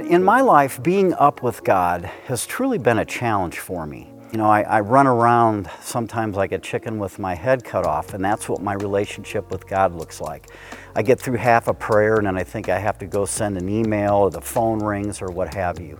In, 0.00 0.24
my 0.24 0.40
life, 0.40 0.82
being 0.82 1.12
up 1.14 1.42
with 1.42 1.62
God 1.62 2.04
has 2.26 2.46
truly 2.46 2.78
been 2.78 2.98
a 2.98 3.04
challenge 3.04 3.58
for 3.58 3.86
me. 3.86 4.08
You 4.32 4.38
know, 4.38 4.46
I, 4.46 4.62
I, 4.62 4.80
run 4.80 5.06
around 5.06 5.68
sometimes 5.82 6.36
like 6.36 6.52
a 6.52 6.58
chicken 6.58 6.98
with 6.98 7.18
my 7.18 7.34
head 7.34 7.64
cut 7.64 7.84
off, 7.84 8.14
and 8.14 8.24
that's 8.24 8.48
what 8.48 8.62
my 8.62 8.74
relationship 8.74 9.50
with 9.50 9.66
God 9.66 9.94
looks 9.94 10.20
like. 10.20 10.48
I 10.94 11.02
get 11.02 11.20
through 11.20 11.36
half 11.36 11.68
a 11.68 11.74
prayer, 11.74 12.16
and 12.16 12.26
then 12.26 12.36
I 12.36 12.44
think 12.44 12.68
I 12.68 12.78
have 12.78 12.98
to 12.98 13.06
go 13.06 13.24
send 13.26 13.58
an 13.58 13.68
email, 13.68 14.14
or 14.14 14.30
the 14.30 14.40
phone 14.40 14.78
rings, 14.78 15.20
or 15.20 15.28
what 15.28 15.52
have 15.54 15.80
you. 15.80 15.98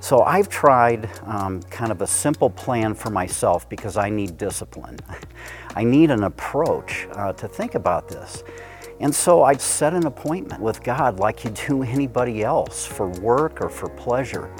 So 0.00 0.22
I've 0.22 0.48
tried 0.48 1.08
um, 1.24 1.62
kind 1.64 1.92
of 1.92 2.02
a 2.02 2.06
simple 2.06 2.50
plan 2.50 2.94
for 2.94 3.10
myself 3.10 3.68
because 3.68 3.96
I 3.96 4.10
need 4.10 4.36
discipline. 4.38 4.98
I 5.76 5.84
need 5.84 6.10
an 6.10 6.24
approach 6.24 7.06
uh, 7.12 7.32
to 7.34 7.46
think 7.46 7.74
about 7.74 8.08
this. 8.08 8.42
And 9.00 9.14
so 9.14 9.42
I'd 9.42 9.60
set 9.60 9.92
an 9.92 10.06
appointment 10.06 10.62
with 10.62 10.82
God 10.82 11.18
like 11.18 11.44
you 11.44 11.50
do 11.50 11.82
anybody 11.96 12.42
else 12.42 12.86
for 12.86 13.08
work 13.08 13.60
or 13.60 13.68
for 13.68 13.88
pleasure. 13.90 14.50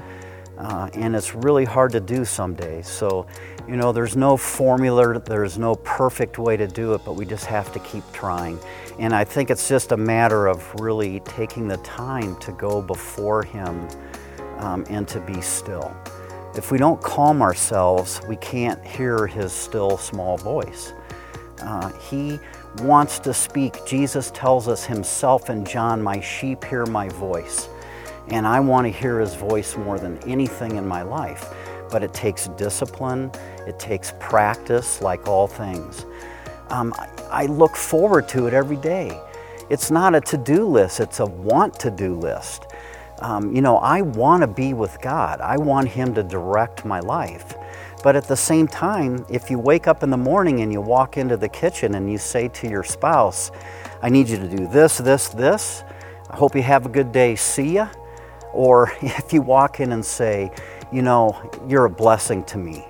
Uh, 0.58 0.88
and 0.94 1.14
it's 1.14 1.34
really 1.34 1.64
hard 1.64 1.92
to 1.92 2.00
do 2.00 2.24
some 2.24 2.54
days. 2.54 2.88
So, 2.88 3.26
you 3.68 3.76
know, 3.76 3.92
there's 3.92 4.16
no 4.16 4.38
formula, 4.38 5.18
there's 5.20 5.58
no 5.58 5.74
perfect 5.76 6.38
way 6.38 6.56
to 6.56 6.66
do 6.66 6.94
it, 6.94 7.02
but 7.04 7.14
we 7.14 7.26
just 7.26 7.44
have 7.44 7.72
to 7.72 7.78
keep 7.80 8.10
trying. 8.12 8.58
And 8.98 9.14
I 9.14 9.24
think 9.24 9.50
it's 9.50 9.68
just 9.68 9.92
a 9.92 9.96
matter 9.96 10.46
of 10.46 10.74
really 10.80 11.20
taking 11.20 11.68
the 11.68 11.76
time 11.78 12.36
to 12.36 12.52
go 12.52 12.80
before 12.80 13.42
Him 13.42 13.86
um, 14.58 14.86
and 14.88 15.06
to 15.08 15.20
be 15.20 15.42
still. 15.42 15.94
If 16.54 16.70
we 16.70 16.78
don't 16.78 17.02
calm 17.02 17.42
ourselves, 17.42 18.22
we 18.26 18.36
can't 18.36 18.82
hear 18.82 19.26
His 19.26 19.52
still 19.52 19.98
small 19.98 20.38
voice. 20.38 20.94
Uh, 21.60 21.90
he 21.98 22.38
wants 22.80 23.18
to 23.20 23.34
speak. 23.34 23.84
Jesus 23.86 24.30
tells 24.30 24.68
us 24.68 24.84
Himself 24.84 25.50
in 25.50 25.64
John, 25.64 26.02
My 26.02 26.20
sheep 26.20 26.64
hear 26.64 26.86
my 26.86 27.08
voice. 27.08 27.68
And 28.28 28.46
I 28.46 28.58
want 28.60 28.86
to 28.86 28.90
hear 28.90 29.20
his 29.20 29.34
voice 29.34 29.76
more 29.76 29.98
than 29.98 30.18
anything 30.28 30.76
in 30.76 30.86
my 30.86 31.02
life. 31.02 31.54
But 31.90 32.02
it 32.02 32.12
takes 32.12 32.48
discipline, 32.48 33.30
it 33.66 33.78
takes 33.78 34.12
practice, 34.18 35.00
like 35.00 35.28
all 35.28 35.46
things. 35.46 36.04
Um, 36.70 36.92
I, 37.30 37.46
look 37.46 37.76
forward 37.76 38.28
to 38.30 38.48
it 38.48 38.54
every 38.54 38.76
day. 38.76 39.20
It's 39.70 39.90
not 39.90 40.14
a 40.16 40.20
to 40.22 40.36
do 40.36 40.66
list, 40.66 40.98
it's 40.98 41.20
a 41.20 41.26
want 41.26 41.78
to 41.80 41.90
do 41.90 42.14
list. 42.14 42.66
Um, 43.20 43.54
you 43.54 43.62
know, 43.62 43.78
I 43.78 44.02
want 44.02 44.42
to 44.42 44.48
be 44.48 44.74
with 44.74 45.00
God, 45.00 45.40
I 45.40 45.56
want 45.56 45.88
Him 45.88 46.12
to 46.14 46.24
direct 46.24 46.84
my 46.84 46.98
life. 46.98 47.54
But 48.06 48.14
at 48.14 48.28
the 48.28 48.36
same 48.36 48.68
time, 48.68 49.26
if 49.28 49.50
you 49.50 49.58
wake 49.58 49.88
up 49.88 50.04
in 50.04 50.10
the 50.10 50.16
morning 50.16 50.60
and 50.60 50.72
you 50.72 50.80
walk 50.80 51.16
into 51.16 51.36
the 51.36 51.48
kitchen 51.48 51.96
and 51.96 52.08
you 52.08 52.18
say 52.18 52.46
to 52.46 52.68
your 52.68 52.84
spouse, 52.84 53.50
I 54.00 54.10
need 54.10 54.28
you 54.28 54.36
to 54.36 54.46
do 54.46 54.68
this, 54.68 54.98
this, 54.98 55.30
this, 55.30 55.82
I 56.30 56.36
hope 56.36 56.54
you 56.54 56.62
have 56.62 56.86
a 56.86 56.88
good 56.88 57.10
day, 57.10 57.34
see 57.34 57.74
ya 57.74 57.88
or 58.52 58.92
if 59.02 59.32
you 59.32 59.42
walk 59.42 59.80
in 59.80 59.90
and 59.90 60.04
say, 60.04 60.52
you 60.92 61.02
know, 61.02 61.50
you're 61.68 61.86
a 61.86 61.90
blessing 61.90 62.44
to 62.44 62.58
me. 62.58 62.84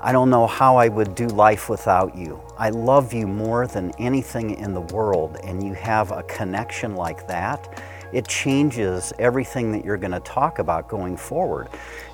I 0.00 0.12
don't 0.12 0.30
know 0.30 0.46
how 0.46 0.76
I 0.76 0.86
would 0.86 1.16
do 1.16 1.26
life 1.26 1.68
without 1.68 2.16
you. 2.16 2.40
I 2.56 2.70
love 2.70 3.12
you 3.12 3.26
more 3.26 3.66
than 3.66 3.90
anything 3.98 4.52
in 4.52 4.72
the 4.72 4.80
world, 4.80 5.36
and 5.42 5.62
you 5.62 5.74
have 5.74 6.12
a 6.12 6.22
connection 6.22 6.94
like 6.94 7.26
that. 7.26 7.82
It 8.12 8.26
changes 8.26 9.12
everything 9.18 9.72
that 9.72 9.84
you're 9.84 9.98
going 9.98 10.12
to 10.12 10.20
talk 10.20 10.58
about 10.58 10.88
going 10.88 11.16
forward. 11.16 11.68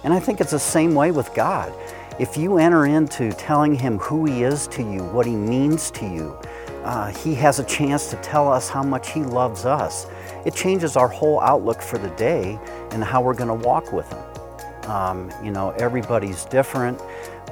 And 0.05 0.13
I 0.13 0.21
think 0.21 0.41
it's 0.41 0.51
the 0.51 0.59
same 0.59 0.95
way 0.95 1.11
with 1.11 1.33
God. 1.35 1.73
If 2.19 2.39
you 2.39 2.57
enter 2.57 2.87
into 2.87 3.31
telling 3.33 3.75
Him 3.75 3.99
who 3.99 4.25
He 4.25 4.43
is 4.43 4.67
to 4.69 4.83
you, 4.83 5.03
what 5.05 5.27
He 5.27 5.37
means 5.37 5.91
to 5.91 6.07
you, 6.07 6.35
uh, 6.83 7.09
He 7.09 7.35
has 7.35 7.59
a 7.59 7.65
chance 7.65 8.09
to 8.09 8.17
tell 8.17 8.51
us 8.51 8.71
how 8.71 8.83
much 8.83 9.13
He 9.13 9.23
loves 9.23 9.67
us. 9.67 10.07
It 10.47 10.55
changes 10.55 10.97
our 10.97 11.09
whole 11.09 11.41
outlook 11.41 11.83
for 11.83 11.99
the 11.99 12.09
day 12.11 12.59
and 12.93 13.05
how 13.05 13.21
we're 13.21 13.35
going 13.35 13.61
to 13.61 13.67
walk 13.67 13.93
with 13.93 14.11
Him. 14.11 14.91
Um, 14.91 15.31
you 15.45 15.51
know, 15.51 15.73
everybody's 15.73 16.47
different, 16.47 17.03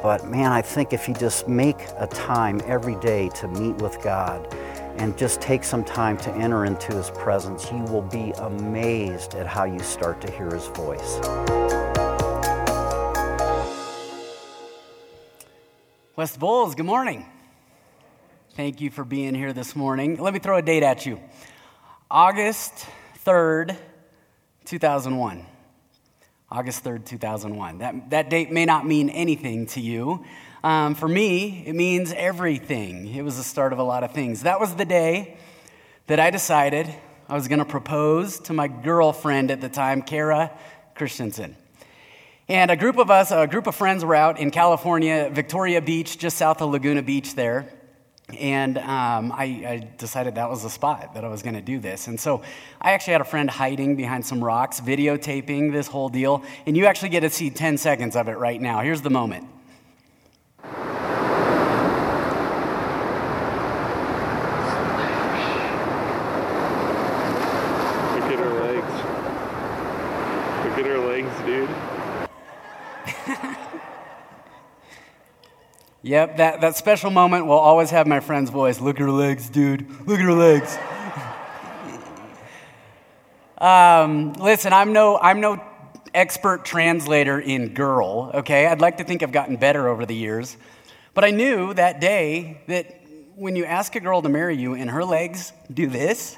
but 0.02 0.26
man, 0.26 0.50
I 0.50 0.62
think 0.62 0.94
if 0.94 1.08
you 1.08 1.14
just 1.14 1.46
make 1.46 1.80
a 1.98 2.06
time 2.06 2.62
every 2.64 2.94
day 3.00 3.28
to 3.34 3.48
meet 3.48 3.76
with 3.82 4.00
God 4.02 4.48
and 4.96 5.18
just 5.18 5.42
take 5.42 5.62
some 5.64 5.84
time 5.84 6.16
to 6.18 6.32
enter 6.36 6.64
into 6.64 6.94
His 6.94 7.10
presence, 7.10 7.70
you 7.70 7.82
will 7.82 8.02
be 8.02 8.30
amazed 8.38 9.34
at 9.34 9.46
how 9.46 9.64
you 9.64 9.80
start 9.80 10.22
to 10.22 10.30
hear 10.30 10.48
His 10.54 10.68
voice. 10.68 11.63
West 16.16 16.38
Bulls, 16.38 16.76
good 16.76 16.86
morning. 16.86 17.26
Thank 18.54 18.80
you 18.80 18.88
for 18.88 19.02
being 19.02 19.34
here 19.34 19.52
this 19.52 19.74
morning. 19.74 20.16
Let 20.16 20.32
me 20.32 20.38
throw 20.38 20.56
a 20.56 20.62
date 20.62 20.84
at 20.84 21.04
you 21.04 21.20
August 22.08 22.86
3rd, 23.26 23.76
2001. 24.64 25.44
August 26.52 26.84
3rd, 26.84 27.04
2001. 27.04 27.78
That, 27.78 28.10
that 28.10 28.30
date 28.30 28.52
may 28.52 28.64
not 28.64 28.86
mean 28.86 29.10
anything 29.10 29.66
to 29.68 29.80
you. 29.80 30.24
Um, 30.62 30.94
for 30.94 31.08
me, 31.08 31.64
it 31.66 31.74
means 31.74 32.12
everything. 32.12 33.12
It 33.12 33.22
was 33.22 33.36
the 33.36 33.42
start 33.42 33.72
of 33.72 33.80
a 33.80 33.82
lot 33.82 34.04
of 34.04 34.12
things. 34.12 34.42
That 34.42 34.60
was 34.60 34.72
the 34.76 34.84
day 34.84 35.36
that 36.06 36.20
I 36.20 36.30
decided 36.30 36.94
I 37.28 37.34
was 37.34 37.48
going 37.48 37.58
to 37.58 37.64
propose 37.64 38.38
to 38.40 38.52
my 38.52 38.68
girlfriend 38.68 39.50
at 39.50 39.60
the 39.60 39.68
time, 39.68 40.00
Kara 40.00 40.52
Christensen. 40.94 41.56
And 42.46 42.70
a 42.70 42.76
group 42.76 42.98
of 42.98 43.10
us, 43.10 43.30
a 43.30 43.46
group 43.46 43.66
of 43.66 43.74
friends, 43.74 44.04
were 44.04 44.14
out 44.14 44.38
in 44.38 44.50
California, 44.50 45.30
Victoria 45.32 45.80
Beach, 45.80 46.18
just 46.18 46.36
south 46.36 46.60
of 46.60 46.70
Laguna 46.70 47.00
Beach 47.02 47.34
there. 47.34 47.72
And 48.38 48.76
um, 48.78 49.32
I, 49.32 49.44
I, 49.44 49.88
decided 49.98 50.34
that 50.36 50.48
was 50.48 50.62
the 50.62 50.70
spot 50.70 51.14
that 51.14 51.24
I 51.24 51.28
was 51.28 51.42
going 51.42 51.54
to 51.54 51.62
do 51.62 51.78
this. 51.78 52.06
And 52.06 52.18
so 52.18 52.42
I 52.80 52.92
actually 52.92 53.12
had 53.12 53.20
a 53.20 53.26
friend 53.26 53.50
hiding 53.50 53.96
behind 53.96 54.24
some 54.24 54.42
rocks, 54.42 54.80
videotaping 54.80 55.72
this 55.72 55.86
whole 55.86 56.08
deal. 56.08 56.42
And 56.66 56.76
you 56.76 56.86
actually 56.86 57.10
get 57.10 57.20
to 57.20 57.30
see 57.30 57.50
10 57.50 57.76
seconds 57.76 58.16
of 58.16 58.28
it 58.28 58.38
right 58.38 58.60
now. 58.60 58.80
Here's 58.80 59.02
the 59.02 59.10
moment. 59.10 59.46
Look 60.62 60.72
at 68.32 68.38
her 68.38 68.52
legs. 68.64 68.92
Look 70.64 70.78
at 70.78 70.86
her 70.86 70.98
legs, 70.98 71.42
dude. 71.46 71.83
Yep, 76.04 76.36
that, 76.36 76.60
that 76.60 76.76
special 76.76 77.10
moment 77.10 77.46
will 77.46 77.58
always 77.58 77.88
have 77.88 78.06
my 78.06 78.20
friend's 78.20 78.50
voice. 78.50 78.78
Look 78.78 78.96
at 78.96 79.00
her 79.00 79.10
legs, 79.10 79.48
dude. 79.48 79.88
Look 80.06 80.20
at 80.20 80.24
her 80.26 80.34
legs. 80.34 80.76
um, 83.58 84.34
listen, 84.34 84.74
I'm 84.74 84.92
no, 84.92 85.16
I'm 85.16 85.40
no 85.40 85.64
expert 86.12 86.66
translator 86.66 87.40
in 87.40 87.72
girl, 87.72 88.32
okay? 88.34 88.66
I'd 88.66 88.82
like 88.82 88.98
to 88.98 89.04
think 89.04 89.22
I've 89.22 89.32
gotten 89.32 89.56
better 89.56 89.88
over 89.88 90.04
the 90.04 90.14
years. 90.14 90.58
But 91.14 91.24
I 91.24 91.30
knew 91.30 91.72
that 91.72 92.02
day 92.02 92.60
that 92.68 93.00
when 93.34 93.56
you 93.56 93.64
ask 93.64 93.96
a 93.96 94.00
girl 94.00 94.20
to 94.20 94.28
marry 94.28 94.58
you 94.58 94.74
and 94.74 94.90
her 94.90 95.06
legs 95.06 95.54
do 95.72 95.86
this, 95.86 96.36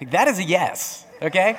like 0.00 0.12
that 0.12 0.28
is 0.28 0.38
a 0.38 0.44
yes, 0.44 1.04
okay? 1.20 1.58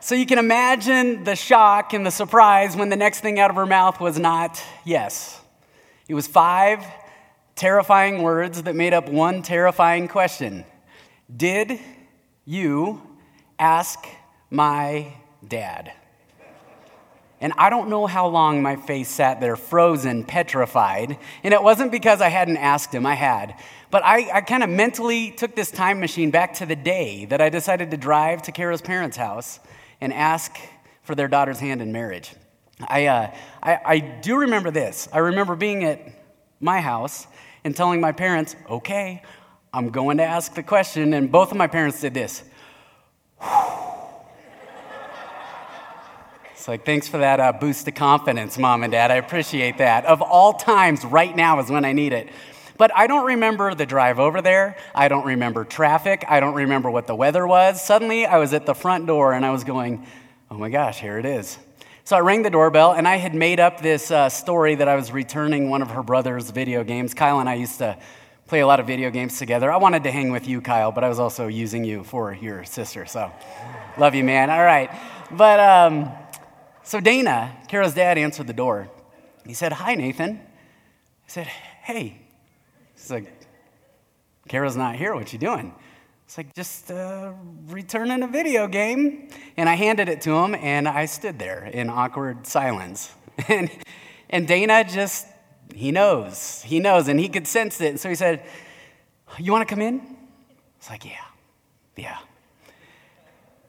So 0.00 0.14
you 0.14 0.26
can 0.26 0.38
imagine 0.38 1.24
the 1.24 1.36
shock 1.36 1.94
and 1.94 2.04
the 2.04 2.10
surprise 2.10 2.76
when 2.76 2.90
the 2.90 2.96
next 2.96 3.20
thing 3.20 3.40
out 3.40 3.48
of 3.48 3.56
her 3.56 3.64
mouth 3.64 3.98
was 3.98 4.18
not 4.18 4.62
yes. 4.84 5.40
It 6.06 6.14
was 6.14 6.26
five 6.26 6.84
terrifying 7.54 8.22
words 8.22 8.62
that 8.64 8.74
made 8.76 8.92
up 8.92 9.08
one 9.08 9.42
terrifying 9.42 10.08
question 10.08 10.64
Did 11.34 11.78
you 12.44 13.00
ask 13.58 13.98
my 14.50 15.14
dad? 15.46 15.92
And 17.40 17.52
I 17.58 17.68
don't 17.68 17.90
know 17.90 18.06
how 18.06 18.26
long 18.26 18.62
my 18.62 18.76
face 18.76 19.08
sat 19.08 19.40
there 19.40 19.56
frozen, 19.56 20.24
petrified. 20.24 21.18
And 21.42 21.52
it 21.52 21.62
wasn't 21.62 21.92
because 21.92 22.20
I 22.22 22.28
hadn't 22.28 22.56
asked 22.56 22.94
him, 22.94 23.04
I 23.04 23.14
had. 23.14 23.54
But 23.90 24.02
I, 24.02 24.38
I 24.38 24.40
kind 24.40 24.62
of 24.62 24.70
mentally 24.70 25.30
took 25.30 25.54
this 25.54 25.70
time 25.70 26.00
machine 26.00 26.30
back 26.30 26.54
to 26.54 26.66
the 26.66 26.76
day 26.76 27.26
that 27.26 27.42
I 27.42 27.50
decided 27.50 27.90
to 27.90 27.96
drive 27.96 28.42
to 28.42 28.52
Kara's 28.52 28.80
parents' 28.80 29.16
house 29.16 29.60
and 30.00 30.12
ask 30.12 30.56
for 31.02 31.14
their 31.14 31.28
daughter's 31.28 31.60
hand 31.60 31.82
in 31.82 31.92
marriage. 31.92 32.34
I, 32.80 33.06
uh, 33.06 33.34
I, 33.62 33.78
I 33.84 33.98
do 33.98 34.36
remember 34.36 34.70
this. 34.70 35.08
I 35.12 35.18
remember 35.18 35.54
being 35.54 35.84
at 35.84 36.00
my 36.60 36.80
house 36.80 37.26
and 37.62 37.74
telling 37.74 38.00
my 38.00 38.12
parents, 38.12 38.56
okay, 38.68 39.22
I'm 39.72 39.90
going 39.90 40.18
to 40.18 40.24
ask 40.24 40.54
the 40.54 40.62
question. 40.62 41.14
And 41.14 41.30
both 41.30 41.50
of 41.50 41.56
my 41.56 41.66
parents 41.66 42.00
did 42.00 42.14
this. 42.14 42.42
It's 46.52 46.68
like, 46.68 46.86
thanks 46.86 47.06
for 47.08 47.18
that 47.18 47.40
uh, 47.40 47.52
boost 47.52 47.86
of 47.88 47.94
confidence, 47.94 48.56
mom 48.56 48.84
and 48.84 48.90
dad. 48.90 49.10
I 49.10 49.16
appreciate 49.16 49.78
that. 49.78 50.06
Of 50.06 50.22
all 50.22 50.54
times, 50.54 51.04
right 51.04 51.34
now 51.36 51.60
is 51.60 51.70
when 51.70 51.84
I 51.84 51.92
need 51.92 52.14
it. 52.14 52.30
But 52.76 52.90
I 52.96 53.06
don't 53.06 53.26
remember 53.26 53.74
the 53.74 53.86
drive 53.86 54.18
over 54.18 54.40
there. 54.40 54.76
I 54.94 55.08
don't 55.08 55.26
remember 55.26 55.64
traffic. 55.64 56.24
I 56.26 56.40
don't 56.40 56.54
remember 56.54 56.90
what 56.90 57.06
the 57.06 57.14
weather 57.14 57.46
was. 57.46 57.84
Suddenly, 57.84 58.26
I 58.26 58.38
was 58.38 58.54
at 58.54 58.66
the 58.66 58.74
front 58.74 59.06
door 59.06 59.32
and 59.32 59.44
I 59.44 59.50
was 59.50 59.62
going, 59.62 60.06
oh 60.50 60.56
my 60.56 60.70
gosh, 60.70 61.00
here 61.00 61.18
it 61.18 61.26
is. 61.26 61.58
So 62.06 62.16
I 62.16 62.20
rang 62.20 62.42
the 62.42 62.50
doorbell, 62.50 62.92
and 62.92 63.08
I 63.08 63.16
had 63.16 63.34
made 63.34 63.58
up 63.58 63.80
this 63.80 64.10
uh, 64.10 64.28
story 64.28 64.74
that 64.74 64.88
I 64.88 64.94
was 64.94 65.10
returning 65.10 65.70
one 65.70 65.80
of 65.80 65.90
her 65.92 66.02
brother's 66.02 66.50
video 66.50 66.84
games. 66.84 67.14
Kyle 67.14 67.40
and 67.40 67.48
I 67.48 67.54
used 67.54 67.78
to 67.78 67.96
play 68.46 68.60
a 68.60 68.66
lot 68.66 68.78
of 68.78 68.86
video 68.86 69.10
games 69.10 69.38
together. 69.38 69.72
I 69.72 69.78
wanted 69.78 70.04
to 70.04 70.10
hang 70.10 70.30
with 70.30 70.46
you, 70.46 70.60
Kyle, 70.60 70.92
but 70.92 71.02
I 71.02 71.08
was 71.08 71.18
also 71.18 71.46
using 71.46 71.82
you 71.82 72.04
for 72.04 72.34
your 72.34 72.62
sister. 72.64 73.06
So 73.06 73.32
love 73.96 74.14
you, 74.14 74.22
man. 74.22 74.50
All 74.50 74.62
right. 74.62 74.90
but 75.30 75.58
um, 75.58 76.10
so 76.82 77.00
Dana, 77.00 77.56
Kara's 77.68 77.94
dad, 77.94 78.18
answered 78.18 78.48
the 78.48 78.52
door. 78.52 78.90
He 79.46 79.54
said, 79.54 79.72
Hi, 79.72 79.94
Nathan. 79.94 80.40
I 80.42 81.28
said, 81.28 81.46
Hey. 81.46 82.20
He's 82.92 83.10
like, 83.10 83.32
Kara's 84.46 84.76
not 84.76 84.96
here. 84.96 85.14
What 85.14 85.32
you 85.32 85.38
doing? 85.38 85.74
It's 86.26 86.36
like, 86.36 86.54
just 86.54 86.90
uh, 86.90 87.32
returning 87.66 88.22
a 88.22 88.28
video 88.28 88.66
game. 88.66 89.30
And 89.56 89.68
I 89.68 89.74
handed 89.74 90.08
it 90.08 90.20
to 90.22 90.32
him, 90.32 90.54
and 90.54 90.88
I 90.88 91.06
stood 91.06 91.38
there 91.38 91.64
in 91.64 91.90
awkward 91.90 92.46
silence. 92.46 93.12
And, 93.48 93.68
and 94.30 94.46
Dana 94.46 94.84
just, 94.84 95.26
he 95.74 95.90
knows. 95.90 96.62
He 96.62 96.78
knows, 96.78 97.08
and 97.08 97.18
he 97.18 97.28
could 97.28 97.48
sense 97.48 97.80
it. 97.80 97.88
And 97.88 98.00
so 98.00 98.08
he 98.08 98.14
said, 98.14 98.44
You 99.40 99.50
want 99.50 99.68
to 99.68 99.74
come 99.74 99.82
in? 99.82 99.98
I 99.98 100.04
was 100.78 100.88
like, 100.88 101.04
Yeah, 101.04 101.24
yeah. 101.96 102.18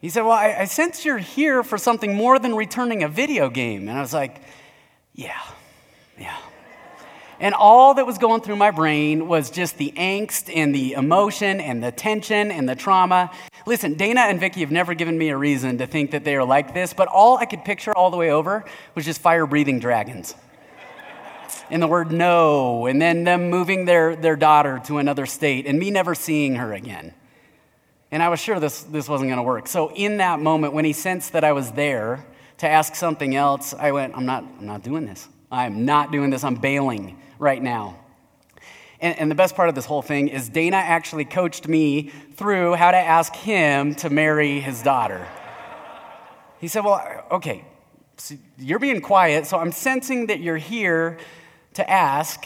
He 0.02 0.10
said, 0.10 0.22
Well, 0.22 0.34
I, 0.34 0.56
I 0.60 0.66
sense 0.66 1.04
you're 1.04 1.18
here 1.18 1.64
for 1.64 1.80
something 1.80 2.14
more 2.14 2.38
than 2.38 2.54
returning 2.54 3.02
a 3.02 3.08
video 3.08 3.50
game. 3.50 3.90
And 3.90 3.98
I 3.98 4.02
was 4.02 4.14
like, 4.14 4.40
Yeah, 5.16 5.42
yeah. 6.16 6.38
And 7.40 7.54
all 7.54 7.96
that 7.96 8.06
was 8.06 8.18
going 8.18 8.42
through 8.42 8.56
my 8.56 8.72
brain 8.72 9.28
was 9.28 9.50
just 9.50 9.78
the 9.78 9.94
angst 9.98 10.56
and 10.56 10.74
the 10.74 10.94
emotion 10.94 11.60
and 11.60 11.84
the 11.84 11.92
tension 11.92 12.52
and 12.52 12.70
the 12.70 12.76
trauma. 12.76 13.32
Listen, 13.68 13.96
Dana 13.96 14.22
and 14.22 14.40
Vicky 14.40 14.60
have 14.60 14.72
never 14.72 14.94
given 14.94 15.18
me 15.18 15.30
a 15.30 15.38
reason 15.38 15.80
to 15.80 15.88
think 15.88 16.12
that 16.12 16.24
they 16.24 16.36
are 16.36 16.44
like 16.44 16.76
this, 16.76 16.94
but 16.94 17.08
all 17.08 17.38
I 17.38 17.46
could 17.46 17.66
picture 17.66 17.96
all 17.96 18.12
the 18.12 18.18
way 18.18 18.30
over 18.30 18.64
was 18.94 19.06
just 19.06 19.20
fire 19.20 19.48
breathing 19.48 19.80
dragons. 19.80 20.36
and 21.72 21.82
the 21.82 21.88
word 21.88 22.12
no, 22.12 22.86
and 22.86 23.02
then 23.02 23.24
them 23.24 23.50
moving 23.50 23.86
their, 23.86 24.16
their 24.16 24.36
daughter 24.36 24.80
to 24.86 25.00
another 25.00 25.26
state 25.26 25.66
and 25.66 25.80
me 25.80 25.90
never 25.90 26.14
seeing 26.14 26.56
her 26.56 26.74
again. 26.74 27.14
And 28.12 28.22
I 28.22 28.30
was 28.30 28.40
sure 28.40 28.60
this, 28.60 28.84
this 28.84 29.10
wasn't 29.10 29.30
going 29.30 29.38
to 29.38 29.44
work. 29.44 29.68
So, 29.68 29.92
in 29.94 30.18
that 30.18 30.40
moment, 30.40 30.74
when 30.74 30.86
he 30.86 30.94
sensed 30.94 31.34
that 31.34 31.44
I 31.44 31.52
was 31.54 31.72
there 31.72 32.24
to 32.60 32.70
ask 32.70 32.94
something 32.96 33.36
else, 33.36 33.74
I 33.74 33.92
went, 33.92 34.16
I'm 34.16 34.28
not, 34.28 34.44
I'm 34.60 34.68
not 34.68 34.84
doing 34.84 35.06
this. 35.06 35.28
I'm 35.52 35.86
not 35.86 36.12
doing 36.12 36.30
this. 36.30 36.44
I'm 36.44 36.56
bailing 36.56 37.20
right 37.40 37.62
now. 37.62 37.98
And, 39.02 39.20
and, 39.20 39.32
the 39.32 39.36
best 39.36 39.56
part 39.56 39.68
of 39.68 39.76
this 39.76 39.86
whole 39.86 40.02
thing 40.02 40.30
is 40.30 40.48
Dana 40.48 40.78
actually 40.78 41.26
coached 41.26 41.68
me 41.68 42.12
through 42.36 42.76
how 42.76 42.92
to 42.92 42.98
ask 42.98 43.36
him 43.36 43.94
to 43.96 44.10
marry 44.10 44.62
his 44.62 44.82
daughter. 44.82 45.28
He 46.60 46.70
said, 46.70 46.86
Well, 46.86 47.26
okay, 47.32 47.66
so 48.18 48.36
you're 48.58 48.80
being 48.80 49.02
quiet, 49.02 49.46
so 49.46 49.60
I'm 49.60 49.72
sensing 49.72 50.28
that 50.28 50.40
you're 50.40 50.58
here 50.58 51.18
to 51.74 51.90
ask 51.90 52.46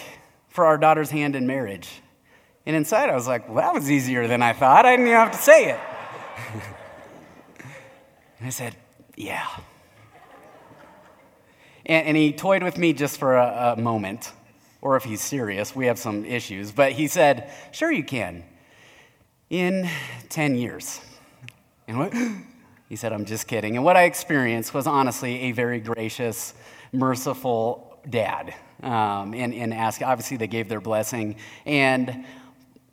for 0.50 0.66
our 0.66 0.78
daughter's 0.78 1.12
hand 1.12 1.36
in 1.36 1.46
marriage. 1.46 2.02
And 2.66 2.76
inside, 2.76 3.10
I 3.10 3.16
was 3.16 3.28
like, 3.28 3.48
well, 3.48 3.58
that 3.58 3.74
was 3.74 3.90
easier 3.90 4.28
than 4.28 4.42
I 4.42 4.54
thought. 4.54 4.86
I 4.86 4.92
didn't 4.92 5.08
even 5.08 5.18
have 5.18 5.32
to 5.32 5.38
say 5.38 5.72
it. 5.72 5.80
and 8.40 8.48
I 8.48 8.50
said, 8.50 8.76
yeah. 9.16 9.48
And, 11.86 12.08
and, 12.08 12.18
he 12.18 12.34
toyed 12.34 12.62
with 12.62 12.78
me 12.78 12.94
just 12.94 13.18
for 13.18 13.38
a, 13.38 13.76
a 13.78 13.82
moment, 13.82 14.32
or 14.82 14.96
if 14.96 15.04
he's 15.04 15.22
serious, 15.22 15.76
we 15.76 15.88
have 15.88 16.00
some 16.00 16.26
issues. 16.26 16.72
But 16.72 16.94
he 16.94 17.08
said, 17.08 17.52
sure, 17.72 17.92
you 17.92 18.04
can. 18.04 18.44
In 19.50 19.90
10 20.30 20.56
years. 20.56 21.02
And 21.88 22.00
what? 22.00 22.14
He 22.88 22.96
said, 22.96 23.14
I'm 23.14 23.26
just 23.26 23.48
kidding. 23.48 23.76
And 23.76 23.86
what 23.86 23.96
I 23.96 24.06
experienced 24.06 24.74
was 24.74 24.88
honestly 24.88 25.42
a 25.42 25.52
very 25.52 25.80
gracious, 25.80 26.56
merciful 26.92 28.00
dad. 28.10 28.56
Um, 28.82 29.36
and, 29.36 29.54
and 29.54 29.76
ask, 29.76 30.02
obviously, 30.02 30.38
they 30.38 30.48
gave 30.48 30.70
their 30.70 30.82
blessing. 30.82 31.36
And 31.68 32.26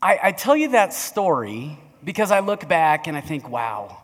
I, 0.03 0.19
I 0.25 0.33
tell 0.33 0.55
you 0.55 0.73
that 0.73 0.93
story 0.93 1.79
because 2.05 2.31
I 2.31 2.41
look 2.41 2.69
back 2.69 3.07
and 3.07 3.17
I 3.17 3.23
think, 3.23 3.49
wow. 3.49 4.03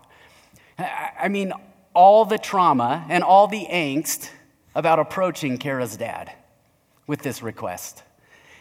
I, 0.78 1.10
I 1.24 1.28
mean, 1.28 1.52
all 1.92 2.24
the 2.24 2.38
trauma 2.38 3.04
and 3.10 3.22
all 3.22 3.46
the 3.46 3.66
angst 3.70 4.30
about 4.74 4.98
approaching 4.98 5.58
Kara's 5.58 5.94
dad 5.98 6.32
with 7.06 7.22
this 7.22 7.42
request. 7.42 8.02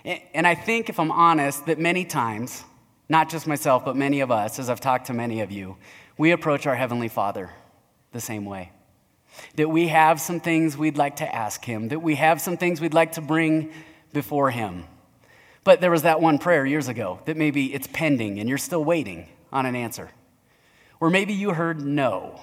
And 0.04 0.48
I 0.48 0.56
think, 0.56 0.90
if 0.90 1.00
I'm 1.00 1.12
honest, 1.12 1.66
that 1.68 1.80
many 1.80 2.06
times, 2.06 2.64
not 3.08 3.30
just 3.30 3.46
myself, 3.46 3.86
but 3.86 3.96
many 3.96 4.22
of 4.22 4.32
us, 4.32 4.58
as 4.58 4.70
I've 4.70 4.82
talked 4.82 5.08
to 5.08 5.14
many 5.14 5.42
of 5.42 5.52
you, 5.52 5.78
we 6.18 6.32
approach 6.32 6.66
our 6.66 6.76
Heavenly 6.76 7.08
Father 7.08 7.52
the 8.12 8.22
same 8.22 8.46
way. 8.46 8.72
That 9.56 9.70
we 9.70 9.88
have 9.88 10.20
some 10.20 10.40
things 10.40 10.78
we'd 10.78 10.98
like 10.98 11.18
to 11.18 11.36
ask 11.36 11.64
Him, 11.64 11.90
that 11.90 12.00
we 12.00 12.16
have 12.16 12.42
some 12.42 12.58
things 12.58 12.82
we'd 12.82 12.94
like 12.94 13.14
to 13.14 13.22
bring 13.22 13.72
before 14.12 14.50
Him. 14.52 14.86
But 15.64 15.80
there 15.80 15.92
was 15.92 16.02
that 16.02 16.20
one 16.20 16.40
prayer 16.40 16.66
years 16.66 16.88
ago 16.88 17.20
that 17.26 17.38
maybe 17.38 17.74
it's 17.74 17.88
pending 17.88 18.40
and 18.40 18.50
you're 18.50 18.58
still 18.58 18.84
waiting 18.84 19.30
on 19.54 19.66
an 19.66 19.76
answer. 19.76 20.10
Or 21.00 21.10
maybe 21.10 21.34
you 21.34 21.52
heard 21.52 21.82
no. 21.82 22.40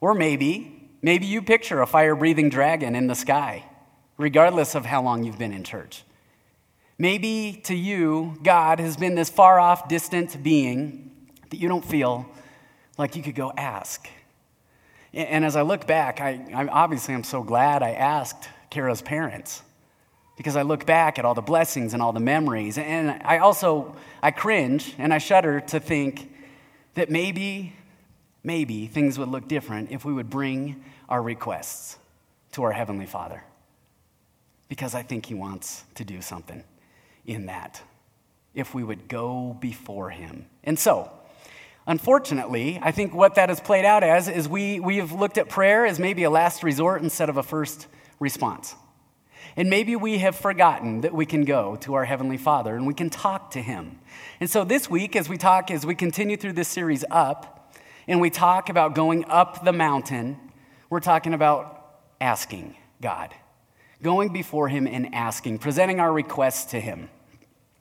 Or 0.00 0.14
maybe, 0.14 0.90
maybe 1.02 1.26
you 1.26 1.42
picture 1.42 1.82
a 1.82 1.86
fire 1.86 2.16
breathing 2.16 2.48
dragon 2.48 2.94
in 2.96 3.06
the 3.06 3.14
sky, 3.14 3.64
regardless 4.22 4.74
of 4.74 4.86
how 4.86 5.02
long 5.02 5.24
you've 5.24 5.38
been 5.38 5.52
in 5.52 5.64
church. 5.64 6.04
Maybe 6.98 7.60
to 7.64 7.74
you, 7.74 8.38
God 8.42 8.78
has 8.78 8.96
been 8.96 9.14
this 9.16 9.28
far 9.28 9.58
off, 9.58 9.88
distant 9.88 10.42
being 10.42 11.10
that 11.50 11.56
you 11.58 11.68
don't 11.68 11.84
feel 11.84 12.26
like 12.96 13.16
you 13.16 13.22
could 13.22 13.34
go 13.34 13.52
ask. 13.56 14.08
And 15.12 15.44
as 15.44 15.56
I 15.56 15.62
look 15.62 15.86
back, 15.86 16.20
I, 16.20 16.40
I 16.54 16.66
obviously 16.68 17.14
I'm 17.14 17.24
so 17.24 17.42
glad 17.42 17.82
I 17.82 17.90
asked 17.92 18.48
Kara's 18.70 19.02
parents 19.02 19.62
because 20.36 20.56
I 20.56 20.62
look 20.62 20.86
back 20.86 21.18
at 21.18 21.24
all 21.24 21.34
the 21.34 21.42
blessings 21.42 21.92
and 21.92 22.02
all 22.02 22.12
the 22.12 22.20
memories. 22.20 22.78
And 22.78 23.20
I 23.24 23.38
also, 23.38 23.96
I 24.22 24.30
cringe 24.30 24.94
and 24.96 25.12
I 25.12 25.18
shudder 25.18 25.60
to 25.60 25.80
think 25.80 26.32
that 26.94 27.10
maybe, 27.10 27.74
maybe 28.42 28.86
things 28.86 29.18
would 29.18 29.28
look 29.28 29.48
different 29.48 29.90
if 29.90 30.04
we 30.04 30.12
would 30.12 30.30
bring 30.30 30.82
our 31.08 31.22
requests 31.22 31.98
to 32.52 32.62
our 32.62 32.72
Heavenly 32.72 33.06
Father. 33.06 33.42
Because 34.72 34.94
I 34.94 35.02
think 35.02 35.26
He 35.26 35.34
wants 35.34 35.84
to 35.96 36.02
do 36.02 36.22
something 36.22 36.64
in 37.26 37.44
that 37.44 37.82
if 38.54 38.74
we 38.74 38.82
would 38.82 39.06
go 39.06 39.54
before 39.60 40.08
Him. 40.08 40.46
And 40.64 40.78
so, 40.78 41.12
Unfortunately, 41.86 42.78
I 42.80 42.90
think 42.92 43.12
what 43.12 43.34
that 43.34 43.48
has 43.48 43.60
played 43.60 43.84
out 43.84 44.02
as 44.04 44.28
is 44.28 44.48
we, 44.48 44.78
we 44.78 44.98
have 44.98 45.10
looked 45.10 45.36
at 45.36 45.48
prayer 45.48 45.84
as 45.84 45.98
maybe 45.98 46.22
a 46.22 46.30
last 46.30 46.62
resort 46.62 47.02
instead 47.02 47.28
of 47.28 47.36
a 47.36 47.42
first 47.42 47.88
response. 48.20 48.76
And 49.56 49.68
maybe 49.68 49.96
we 49.96 50.18
have 50.18 50.36
forgotten 50.36 51.00
that 51.00 51.12
we 51.12 51.26
can 51.26 51.44
go 51.44 51.74
to 51.80 51.94
our 51.94 52.04
Heavenly 52.04 52.36
Father 52.38 52.76
and 52.76 52.86
we 52.86 52.94
can 52.94 53.10
talk 53.10 53.50
to 53.50 53.60
Him. 53.60 53.98
And 54.38 54.48
so 54.48 54.62
this 54.62 54.88
week, 54.88 55.16
as 55.16 55.28
we 55.28 55.36
talk, 55.36 55.72
as 55.72 55.84
we 55.84 55.96
continue 55.96 56.36
through 56.36 56.52
this 56.54 56.68
series 56.68 57.04
up, 57.10 57.74
and 58.06 58.20
we 58.20 58.30
talk 58.30 58.68
about 58.68 58.94
going 58.94 59.24
up 59.24 59.64
the 59.64 59.72
mountain, 59.72 60.38
we're 60.88 61.00
talking 61.00 61.34
about 61.34 61.98
asking 62.20 62.76
God, 63.00 63.34
going 64.02 64.32
before 64.32 64.68
Him 64.68 64.86
and 64.86 65.14
asking, 65.14 65.58
presenting 65.58 66.00
our 66.00 66.12
requests 66.12 66.72
to 66.72 66.80
Him. 66.80 67.08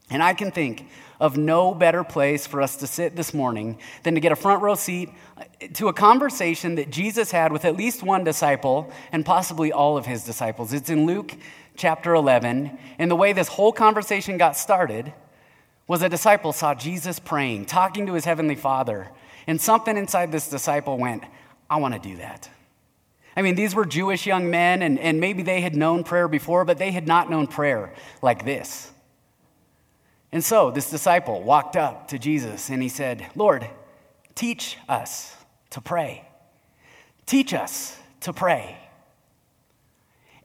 And 0.09 0.21
I 0.21 0.33
can 0.33 0.51
think 0.51 0.87
of 1.21 1.37
no 1.37 1.73
better 1.73 2.03
place 2.03 2.45
for 2.45 2.61
us 2.61 2.77
to 2.77 2.87
sit 2.87 3.15
this 3.15 3.33
morning 3.33 3.77
than 4.03 4.15
to 4.15 4.19
get 4.19 4.31
a 4.31 4.35
front 4.35 4.61
row 4.61 4.75
seat 4.75 5.09
uh, 5.37 5.43
to 5.75 5.87
a 5.87 5.93
conversation 5.93 6.75
that 6.75 6.89
Jesus 6.89 7.31
had 7.31 7.53
with 7.53 7.63
at 7.63 7.77
least 7.77 8.03
one 8.03 8.23
disciple 8.23 8.91
and 9.11 9.25
possibly 9.25 9.71
all 9.71 9.97
of 9.97 10.05
his 10.05 10.25
disciples. 10.25 10.73
It's 10.73 10.89
in 10.89 11.05
Luke 11.05 11.37
chapter 11.77 12.13
11. 12.13 12.77
And 12.99 13.09
the 13.09 13.15
way 13.15 13.31
this 13.31 13.47
whole 13.47 13.71
conversation 13.71 14.37
got 14.37 14.57
started 14.57 15.13
was 15.87 16.01
a 16.01 16.09
disciple 16.09 16.53
saw 16.53 16.75
Jesus 16.75 17.19
praying, 17.19 17.65
talking 17.65 18.07
to 18.07 18.13
his 18.13 18.25
heavenly 18.25 18.55
Father. 18.55 19.09
And 19.47 19.61
something 19.61 19.95
inside 19.95 20.31
this 20.31 20.49
disciple 20.49 20.97
went, 20.97 21.23
I 21.69 21.77
want 21.77 21.93
to 21.93 21.99
do 21.99 22.17
that. 22.17 22.49
I 23.35 23.41
mean, 23.41 23.55
these 23.55 23.73
were 23.73 23.85
Jewish 23.85 24.25
young 24.25 24.49
men, 24.49 24.81
and, 24.81 24.99
and 24.99 25.19
maybe 25.19 25.41
they 25.41 25.61
had 25.61 25.75
known 25.75 26.03
prayer 26.03 26.27
before, 26.27 26.65
but 26.65 26.77
they 26.77 26.91
had 26.91 27.07
not 27.07 27.29
known 27.29 27.47
prayer 27.47 27.93
like 28.21 28.45
this. 28.45 28.91
And 30.31 30.43
so 30.43 30.71
this 30.71 30.89
disciple 30.89 31.41
walked 31.43 31.75
up 31.75 32.07
to 32.09 32.19
Jesus 32.19 32.69
and 32.69 32.81
he 32.81 32.89
said, 32.89 33.25
Lord, 33.35 33.67
teach 34.33 34.77
us 34.87 35.35
to 35.71 35.81
pray. 35.81 36.25
Teach 37.25 37.53
us 37.53 37.97
to 38.21 38.31
pray. 38.31 38.77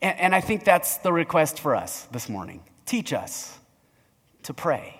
And, 0.02 0.19
and 0.19 0.35
I 0.35 0.40
think 0.40 0.64
that's 0.64 0.99
the 0.99 1.12
request 1.12 1.61
for 1.61 1.76
us 1.76 2.02
this 2.11 2.28
morning. 2.28 2.62
Teach 2.85 3.12
us 3.12 3.59
to 4.43 4.55
pray. 4.55 4.95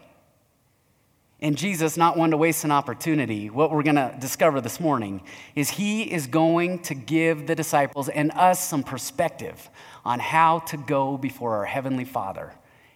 And 1.41 1.57
Jesus, 1.59 1.99
not 1.99 2.17
one 2.17 2.31
to 2.31 2.37
waste 2.37 2.65
an 2.65 2.71
opportunity, 2.71 3.51
what 3.51 3.71
we're 3.71 3.83
going 3.83 3.97
to 3.97 4.15
discover 4.19 4.63
this 4.63 4.81
morning 4.81 5.21
is 5.55 5.69
he 5.69 6.03
is 6.03 6.27
going 6.27 6.79
to 6.85 6.95
give 6.95 7.47
the 7.47 7.55
disciples 7.55 8.09
and 8.09 8.33
us 8.33 8.67
some 8.67 8.83
perspective 8.83 9.69
on 10.03 10.19
how 10.19 10.61
to 10.61 10.79
go 10.79 11.19
before 11.19 11.57
our 11.57 11.67
Heavenly 11.67 12.07
Father 12.07 12.55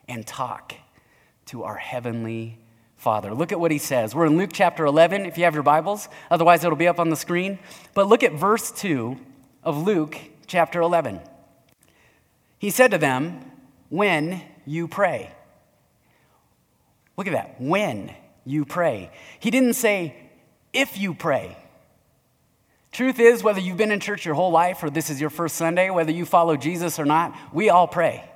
and 0.08 0.26
talk 0.26 0.74
to 1.46 1.64
our 1.64 1.76
Heavenly 1.76 2.58
Father. 2.96 3.34
Look 3.34 3.52
at 3.52 3.60
what 3.60 3.70
he 3.70 3.78
says. 3.78 4.14
We're 4.14 4.26
in 4.26 4.38
Luke 4.38 4.50
chapter 4.54 4.86
11, 4.86 5.26
if 5.26 5.36
you 5.36 5.44
have 5.44 5.54
your 5.54 5.62
Bibles. 5.62 6.08
Otherwise, 6.30 6.64
it'll 6.64 6.76
be 6.76 6.88
up 6.88 6.98
on 6.98 7.10
the 7.10 7.16
screen. 7.16 7.58
But 7.92 8.06
look 8.06 8.22
at 8.22 8.32
verse 8.32 8.70
2 8.70 9.18
of 9.62 9.76
Luke 9.76 10.16
chapter 10.46 10.80
11. 10.80 11.20
He 12.58 12.70
said 12.70 12.90
to 12.92 12.98
them, 12.98 13.40
When 13.90 14.40
you 14.64 14.88
pray. 14.88 15.30
Look 17.18 17.26
at 17.26 17.32
that. 17.32 17.60
When 17.60 18.14
you 18.44 18.64
pray. 18.64 19.10
He 19.38 19.50
didn't 19.50 19.74
say, 19.74 20.14
If 20.72 20.98
you 20.98 21.14
pray. 21.14 21.56
Truth 22.92 23.20
is, 23.20 23.42
whether 23.42 23.60
you've 23.60 23.76
been 23.76 23.92
in 23.92 24.00
church 24.00 24.24
your 24.24 24.34
whole 24.34 24.50
life 24.50 24.82
or 24.82 24.90
this 24.90 25.10
is 25.10 25.20
your 25.20 25.30
first 25.30 25.56
Sunday, 25.56 25.90
whether 25.90 26.10
you 26.10 26.24
follow 26.24 26.56
Jesus 26.56 26.98
or 26.98 27.04
not, 27.04 27.36
we 27.52 27.70
all 27.70 27.86
pray. 27.86 28.28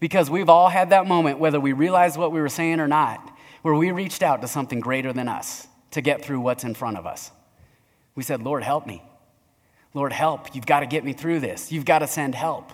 Because 0.00 0.28
we've 0.28 0.48
all 0.48 0.68
had 0.68 0.90
that 0.90 1.06
moment, 1.06 1.38
whether 1.38 1.58
we 1.58 1.72
realized 1.72 2.18
what 2.18 2.32
we 2.32 2.40
were 2.40 2.48
saying 2.48 2.80
or 2.80 2.88
not, 2.88 3.36
where 3.62 3.74
we 3.74 3.90
reached 3.90 4.22
out 4.22 4.42
to 4.42 4.48
something 4.48 4.80
greater 4.80 5.12
than 5.12 5.28
us 5.28 5.66
to 5.92 6.00
get 6.00 6.22
through 6.22 6.40
what's 6.40 6.64
in 6.64 6.74
front 6.74 6.98
of 6.98 7.06
us. 7.06 7.30
We 8.14 8.22
said, 8.22 8.42
Lord, 8.42 8.62
help 8.62 8.86
me. 8.86 9.02
Lord, 9.94 10.12
help. 10.12 10.54
You've 10.54 10.66
got 10.66 10.80
to 10.80 10.86
get 10.86 11.04
me 11.04 11.12
through 11.12 11.40
this. 11.40 11.72
You've 11.72 11.84
got 11.84 12.00
to 12.00 12.06
send 12.06 12.34
help. 12.34 12.70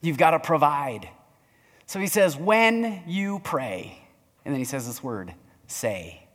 You've 0.00 0.18
got 0.18 0.32
to 0.32 0.40
provide. 0.40 1.08
So 1.86 1.98
he 1.98 2.06
says, 2.06 2.36
when 2.36 3.02
you 3.06 3.40
pray, 3.40 4.02
and 4.44 4.52
then 4.54 4.58
he 4.58 4.64
says 4.64 4.86
this 4.86 5.02
word, 5.02 5.34
say. 5.70 6.26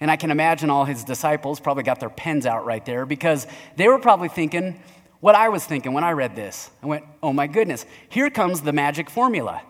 And 0.00 0.10
I 0.10 0.16
can 0.16 0.30
imagine 0.30 0.70
all 0.70 0.84
his 0.84 1.04
disciples 1.04 1.60
probably 1.60 1.82
got 1.82 2.00
their 2.00 2.10
pens 2.10 2.46
out 2.46 2.64
right 2.64 2.84
there 2.84 3.04
because 3.04 3.46
they 3.76 3.86
were 3.88 3.98
probably 3.98 4.28
thinking 4.28 4.80
what 5.20 5.34
I 5.34 5.50
was 5.50 5.64
thinking 5.64 5.92
when 5.92 6.04
I 6.04 6.12
read 6.12 6.34
this. 6.34 6.70
I 6.82 6.86
went, 6.86 7.04
oh 7.22 7.32
my 7.32 7.46
goodness, 7.46 7.84
here 8.08 8.30
comes 8.30 8.62
the 8.62 8.72
magic 8.72 9.10
formula. 9.10 9.62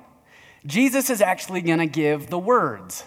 Jesus 0.64 1.10
is 1.10 1.20
actually 1.20 1.60
going 1.60 1.78
to 1.78 1.86
give 1.86 2.28
the 2.28 2.38
words. 2.38 3.04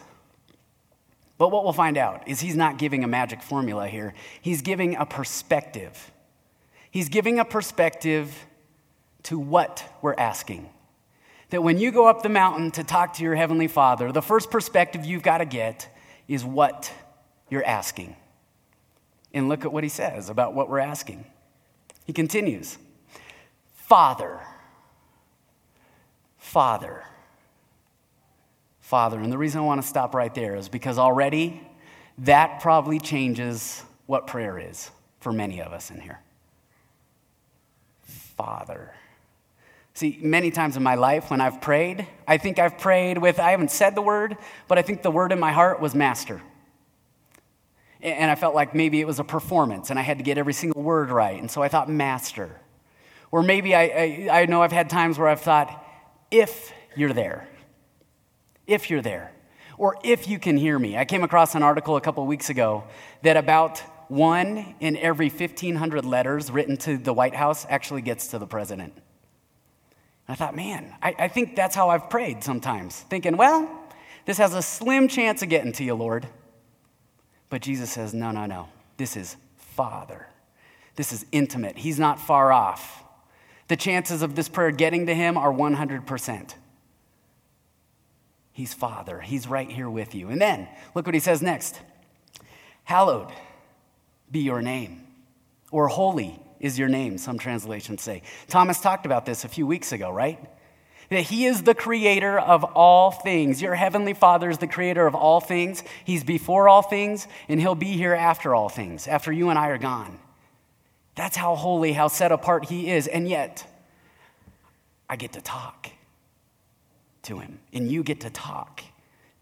But 1.38 1.52
what 1.52 1.64
we'll 1.64 1.74
find 1.74 1.98
out 1.98 2.28
is 2.28 2.42
he's 2.42 2.56
not 2.56 2.78
giving 2.78 3.04
a 3.04 3.08
magic 3.08 3.42
formula 3.42 3.88
here, 3.88 4.14
he's 4.42 4.62
giving 4.62 4.96
a 4.96 5.06
perspective. 5.06 6.12
He's 6.92 7.10
giving 7.10 7.40
a 7.40 7.46
perspective 7.46 8.46
to 9.24 9.40
what 9.40 9.84
we're 10.04 10.14
asking. 10.14 10.70
That 11.50 11.64
when 11.64 11.80
you 11.80 11.92
go 11.92 12.08
up 12.08 12.22
the 12.22 12.30
mountain 12.30 12.70
to 12.72 12.84
talk 12.84 13.14
to 13.16 13.24
your 13.24 13.34
Heavenly 13.34 13.68
Father, 13.68 14.12
the 14.12 14.22
first 14.22 14.52
perspective 14.52 15.04
you've 15.04 15.24
got 15.24 15.40
to 15.40 15.46
get 15.46 15.90
is 16.28 16.44
what 16.44 16.92
you're 17.50 17.66
asking. 17.66 18.16
And 19.34 19.50
look 19.50 19.66
at 19.66 19.74
what 19.74 19.84
he 19.84 19.90
says 19.90 20.30
about 20.30 20.54
what 20.54 20.70
we're 20.70 20.80
asking. 20.80 21.26
He 22.06 22.14
continues 22.14 22.78
Father, 23.74 24.40
Father, 26.38 27.04
Father. 28.80 29.20
And 29.20 29.32
the 29.32 29.38
reason 29.38 29.62
I 29.62 29.64
want 29.64 29.82
to 29.82 29.88
stop 29.88 30.14
right 30.14 30.34
there 30.34 30.56
is 30.56 30.70
because 30.70 30.98
already 30.98 31.62
that 32.20 32.62
probably 32.62 33.00
changes 33.00 33.84
what 34.06 34.28
prayer 34.28 34.60
is 34.60 34.92
for 35.20 35.32
many 35.34 35.62
of 35.62 35.74
us 35.74 35.90
in 35.90 36.00
here. 36.00 36.20
Father. 38.04 38.94
See, 39.94 40.20
many 40.22 40.50
times 40.50 40.76
in 40.76 40.84
my 40.84 40.96
life 40.96 41.30
when 41.30 41.40
I've 41.40 41.62
prayed, 41.62 42.08
I 42.28 42.38
think 42.38 42.58
I've 42.60 42.80
prayed 42.80 43.18
with, 43.20 43.40
I 43.40 43.52
haven't 43.52 43.72
said 43.72 43.96
the 43.96 44.02
word, 44.02 44.38
but 44.68 44.78
I 44.78 44.82
think 44.82 45.04
the 45.04 45.12
word 45.12 45.32
in 45.32 45.40
my 45.40 45.52
heart 45.52 45.80
was 45.80 45.94
master 45.94 46.42
and 48.04 48.30
I 48.30 48.36
felt 48.36 48.54
like 48.54 48.76
maybe 48.76 49.00
it 49.00 49.08
was 49.08 49.20
a 49.20 49.24
performance 49.24 49.90
and 49.90 49.98
I 49.98 50.02
had 50.02 50.18
to 50.18 50.24
get 50.24 50.38
every 50.38 50.54
single 50.54 50.82
word 50.82 51.10
right. 51.10 51.40
And 51.40 51.50
so 51.50 51.64
I 51.64 51.70
thought, 51.70 51.90
master. 51.90 52.60
Or 53.32 53.42
maybe 53.42 53.74
I, 53.74 53.84
I, 53.84 54.42
I 54.42 54.46
know 54.46 54.62
I've 54.62 54.74
had 54.74 54.90
times 54.90 55.18
where 55.18 55.30
I've 55.30 55.42
thought, 55.42 55.84
if 56.30 56.74
you're 56.96 57.14
there, 57.14 57.48
if 58.68 58.90
you're 58.90 59.02
there, 59.02 59.32
or 59.78 59.98
if 60.04 60.28
you 60.28 60.38
can 60.38 60.58
hear 60.58 60.78
me. 60.78 60.98
I 60.98 61.06
came 61.06 61.24
across 61.24 61.56
an 61.56 61.64
article 61.64 61.96
a 61.96 62.02
couple 62.02 62.26
weeks 62.28 62.50
ago 62.50 62.84
that 63.24 63.38
about 63.38 63.80
one 64.10 64.76
in 64.82 64.98
every 64.98 65.30
1,500 65.30 66.06
letters 66.06 66.52
written 66.52 66.78
to 66.78 66.98
the 66.98 67.14
White 67.14 67.34
House 67.34 67.66
actually 67.70 68.02
gets 68.02 68.28
to 68.28 68.40
the 68.40 68.46
president. 68.46 68.94
I 70.28 70.36
thought, 70.36 70.56
man, 70.56 70.94
I, 71.02 71.16
I 71.20 71.28
think 71.28 71.56
that's 71.56 71.76
how 71.76 71.90
I've 71.90 72.10
prayed 72.10 72.44
sometimes, 72.44 73.02
thinking, 73.02 73.36
well, 73.38 73.70
this 74.26 74.38
has 74.38 74.54
a 74.54 74.62
slim 74.62 75.08
chance 75.08 75.42
of 75.42 75.50
getting 75.50 75.74
to 75.74 75.84
you, 75.84 75.96
Lord. 75.96 76.28
But 77.50 77.62
Jesus 77.62 77.92
says, 77.92 78.14
no, 78.14 78.32
no, 78.32 78.46
no. 78.46 78.70
This 78.98 79.18
is 79.18 79.36
Father. 79.58 80.28
This 80.96 81.12
is 81.12 81.26
intimate. 81.32 81.78
He's 81.78 82.00
not 82.00 82.20
far 82.20 82.52
off. 82.52 83.04
The 83.68 83.76
chances 83.76 84.22
of 84.22 84.36
this 84.36 84.50
prayer 84.50 84.72
getting 84.72 85.08
to 85.08 85.16
him 85.16 85.38
are 85.38 85.52
100%. 85.52 86.54
He's 88.52 88.74
Father. 88.74 89.20
He's 89.20 89.48
right 89.48 89.70
here 89.70 89.90
with 89.90 90.14
you. 90.14 90.30
And 90.30 90.40
then, 90.40 90.68
look 90.96 91.06
what 91.06 91.16
he 91.16 91.20
says 91.20 91.42
next 91.42 91.80
Hallowed 92.86 93.32
be 94.32 94.40
your 94.40 94.62
name, 94.62 95.06
or 95.72 95.88
holy 95.88 96.43
is 96.64 96.80
your 96.80 96.90
name, 96.90 97.20
some 97.20 97.38
translations 97.38 98.02
say. 98.02 98.24
Thomas 98.48 98.80
talked 98.82 99.06
about 99.06 99.28
this 99.28 99.44
a 99.44 99.48
few 99.48 99.68
weeks 99.68 99.92
ago, 99.92 100.10
right? 100.10 100.40
that 101.10 101.22
He 101.22 101.46
is 101.46 101.64
the 101.64 101.76
creator 101.76 102.40
of 102.40 102.64
all 102.64 103.12
things. 103.12 103.62
Your 103.62 103.76
heavenly 103.76 104.14
Father 104.14 104.50
is 104.50 104.58
the 104.58 104.68
creator 104.68 105.06
of 105.06 105.16
all 105.16 105.40
things. 105.40 105.84
He's 106.04 106.24
before 106.24 106.68
all 106.68 106.82
things, 106.82 107.28
and 107.48 107.60
He'll 107.60 107.76
be 107.76 107.94
here 107.94 108.14
after 108.14 108.54
all 108.54 108.70
things, 108.70 109.08
after 109.08 109.32
you 109.32 109.50
and 109.50 109.58
I 109.60 109.68
are 109.70 109.78
gone. 109.78 110.20
That's 111.16 111.38
how 111.38 111.56
holy, 111.56 111.94
how 111.94 112.08
set 112.08 112.32
apart 112.32 112.66
He 112.66 112.90
is. 112.90 113.08
And 113.08 113.28
yet, 113.28 113.66
I 115.10 115.16
get 115.16 115.34
to 115.34 115.42
talk 115.42 115.90
to 117.24 117.40
Him, 117.40 117.60
and 117.72 117.92
you 117.92 118.04
get 118.04 118.22
to 118.22 118.30
talk 118.30 118.84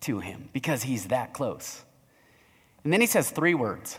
to 0.02 0.20
Him 0.20 0.50
because 0.54 0.84
He's 0.84 1.06
that 1.06 1.34
close. 1.34 1.84
And 2.84 2.92
then 2.92 3.02
He 3.02 3.08
says 3.08 3.30
three 3.30 3.54
words. 3.54 3.98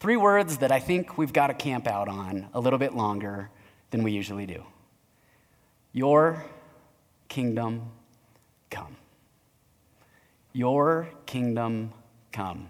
Three 0.00 0.16
words 0.16 0.58
that 0.58 0.70
I 0.70 0.80
think 0.80 1.16
we've 1.16 1.32
got 1.32 1.46
to 1.46 1.54
camp 1.54 1.86
out 1.86 2.08
on 2.08 2.48
a 2.52 2.60
little 2.60 2.78
bit 2.78 2.94
longer 2.94 3.50
than 3.90 4.02
we 4.02 4.12
usually 4.12 4.46
do. 4.46 4.64
Your 5.92 6.44
kingdom 7.28 7.90
come. 8.70 8.96
Your 10.52 11.08
kingdom 11.26 11.92
come. 12.32 12.68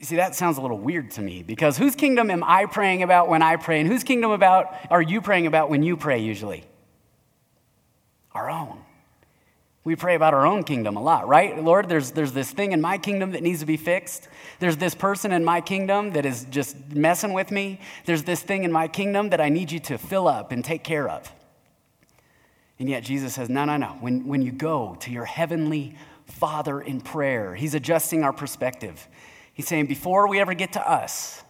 See, 0.00 0.16
that 0.16 0.34
sounds 0.34 0.58
a 0.58 0.60
little 0.60 0.78
weird 0.78 1.10
to 1.12 1.22
me 1.22 1.42
because 1.42 1.76
whose 1.76 1.96
kingdom 1.96 2.30
am 2.30 2.44
I 2.44 2.66
praying 2.66 3.02
about 3.02 3.28
when 3.28 3.42
I 3.42 3.56
pray, 3.56 3.80
and 3.80 3.88
whose 3.88 4.04
kingdom 4.04 4.30
about 4.30 4.74
are 4.90 5.02
you 5.02 5.20
praying 5.20 5.46
about 5.46 5.70
when 5.70 5.82
you 5.82 5.96
pray 5.96 6.18
usually? 6.18 6.64
Our 8.32 8.48
own. 8.48 8.84
We 9.88 9.96
pray 9.96 10.16
about 10.16 10.34
our 10.34 10.44
own 10.44 10.64
kingdom 10.64 10.98
a 10.98 11.02
lot, 11.02 11.26
right? 11.28 11.64
Lord, 11.64 11.88
there's, 11.88 12.10
there's 12.10 12.32
this 12.32 12.50
thing 12.50 12.72
in 12.72 12.80
my 12.82 12.98
kingdom 12.98 13.30
that 13.30 13.42
needs 13.42 13.60
to 13.60 13.66
be 13.66 13.78
fixed. 13.78 14.28
There's 14.58 14.76
this 14.76 14.94
person 14.94 15.32
in 15.32 15.42
my 15.42 15.62
kingdom 15.62 16.12
that 16.12 16.26
is 16.26 16.46
just 16.50 16.76
messing 16.94 17.32
with 17.32 17.50
me. 17.50 17.80
There's 18.04 18.24
this 18.24 18.42
thing 18.42 18.64
in 18.64 18.70
my 18.70 18.86
kingdom 18.86 19.30
that 19.30 19.40
I 19.40 19.48
need 19.48 19.72
you 19.72 19.80
to 19.80 19.96
fill 19.96 20.28
up 20.28 20.52
and 20.52 20.62
take 20.62 20.84
care 20.84 21.08
of. 21.08 21.32
And 22.78 22.86
yet 22.86 23.02
Jesus 23.02 23.32
says, 23.32 23.48
no, 23.48 23.64
no, 23.64 23.78
no. 23.78 23.96
When, 24.00 24.26
when 24.26 24.42
you 24.42 24.52
go 24.52 24.94
to 25.00 25.10
your 25.10 25.24
heavenly 25.24 25.96
Father 26.26 26.82
in 26.82 27.00
prayer, 27.00 27.54
He's 27.54 27.74
adjusting 27.74 28.24
our 28.24 28.32
perspective. 28.34 29.08
He's 29.54 29.68
saying, 29.68 29.86
before 29.86 30.28
we 30.28 30.38
ever 30.38 30.52
get 30.52 30.74
to 30.74 30.86
us, 30.86 31.42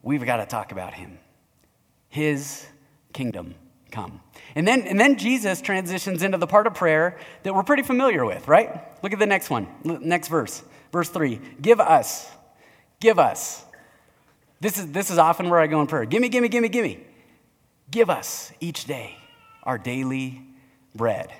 we've 0.00 0.24
got 0.24 0.38
to 0.38 0.46
talk 0.46 0.72
about 0.72 0.94
Him. 0.94 1.18
His 2.08 2.66
kingdom 3.12 3.56
come. 3.90 4.22
And 4.54 4.68
then, 4.68 4.82
and 4.82 5.00
then 5.00 5.16
Jesus 5.16 5.60
transitions 5.60 6.22
into 6.22 6.38
the 6.38 6.46
part 6.46 6.66
of 6.66 6.74
prayer 6.74 7.18
that 7.42 7.54
we're 7.54 7.62
pretty 7.62 7.82
familiar 7.82 8.24
with, 8.24 8.46
right? 8.48 8.82
Look 9.02 9.12
at 9.12 9.18
the 9.18 9.26
next 9.26 9.50
one, 9.50 9.66
next 9.84 10.28
verse, 10.28 10.62
verse 10.92 11.08
three. 11.08 11.40
Give 11.60 11.80
us, 11.80 12.30
give 13.00 13.18
us. 13.18 13.64
This 14.60 14.78
is, 14.78 14.92
this 14.92 15.10
is 15.10 15.18
often 15.18 15.50
where 15.50 15.58
I 15.58 15.66
go 15.66 15.80
in 15.80 15.86
prayer. 15.86 16.04
Gimme, 16.04 16.28
gimme, 16.28 16.48
gimme, 16.48 16.68
gimme. 16.68 17.00
Give 17.90 18.08
us 18.08 18.52
each 18.60 18.84
day 18.84 19.16
our 19.64 19.78
daily 19.78 20.42
bread. 20.94 21.32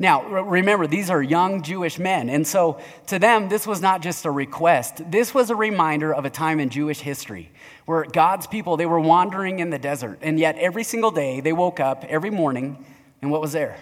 Now, 0.00 0.24
remember, 0.24 0.86
these 0.86 1.10
are 1.10 1.22
young 1.22 1.62
Jewish 1.62 1.98
men. 1.98 2.30
And 2.30 2.46
so 2.46 2.80
to 3.08 3.18
them, 3.18 3.50
this 3.50 3.66
was 3.66 3.82
not 3.82 4.00
just 4.00 4.24
a 4.24 4.30
request. 4.30 5.10
This 5.10 5.34
was 5.34 5.50
a 5.50 5.54
reminder 5.54 6.14
of 6.14 6.24
a 6.24 6.30
time 6.30 6.58
in 6.58 6.70
Jewish 6.70 7.00
history 7.00 7.52
where 7.84 8.04
God's 8.04 8.46
people, 8.46 8.78
they 8.78 8.86
were 8.86 8.98
wandering 8.98 9.58
in 9.58 9.68
the 9.68 9.78
desert. 9.78 10.18
And 10.22 10.40
yet 10.40 10.56
every 10.56 10.84
single 10.84 11.10
day, 11.10 11.40
they 11.40 11.52
woke 11.52 11.80
up 11.80 12.02
every 12.08 12.30
morning, 12.30 12.82
and 13.20 13.30
what 13.30 13.42
was 13.42 13.52
there? 13.52 13.76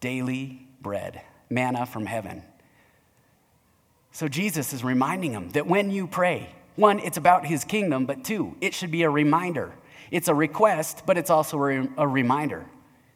Daily 0.00 0.66
bread, 0.80 1.20
manna 1.50 1.84
from 1.84 2.06
heaven. 2.06 2.42
So 4.10 4.26
Jesus 4.26 4.72
is 4.72 4.82
reminding 4.82 5.32
them 5.32 5.50
that 5.50 5.66
when 5.66 5.90
you 5.90 6.06
pray, 6.06 6.54
one, 6.76 6.98
it's 6.98 7.18
about 7.18 7.44
his 7.44 7.62
kingdom, 7.62 8.06
but 8.06 8.24
two, 8.24 8.56
it 8.62 8.72
should 8.72 8.90
be 8.90 9.02
a 9.02 9.10
reminder 9.10 9.74
it's 10.10 10.28
a 10.28 10.34
request, 10.34 11.02
but 11.04 11.18
it's 11.18 11.30
also 11.30 11.58
a 11.58 12.08
reminder 12.08 12.64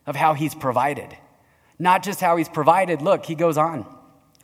of 0.06 0.16
how 0.16 0.34
he's 0.34 0.54
provided. 0.54 1.16
Not 1.78 2.02
just 2.02 2.20
how 2.20 2.36
he's 2.36 2.48
provided. 2.48 3.02
Look, 3.02 3.26
he 3.26 3.34
goes 3.34 3.56
on. 3.56 3.86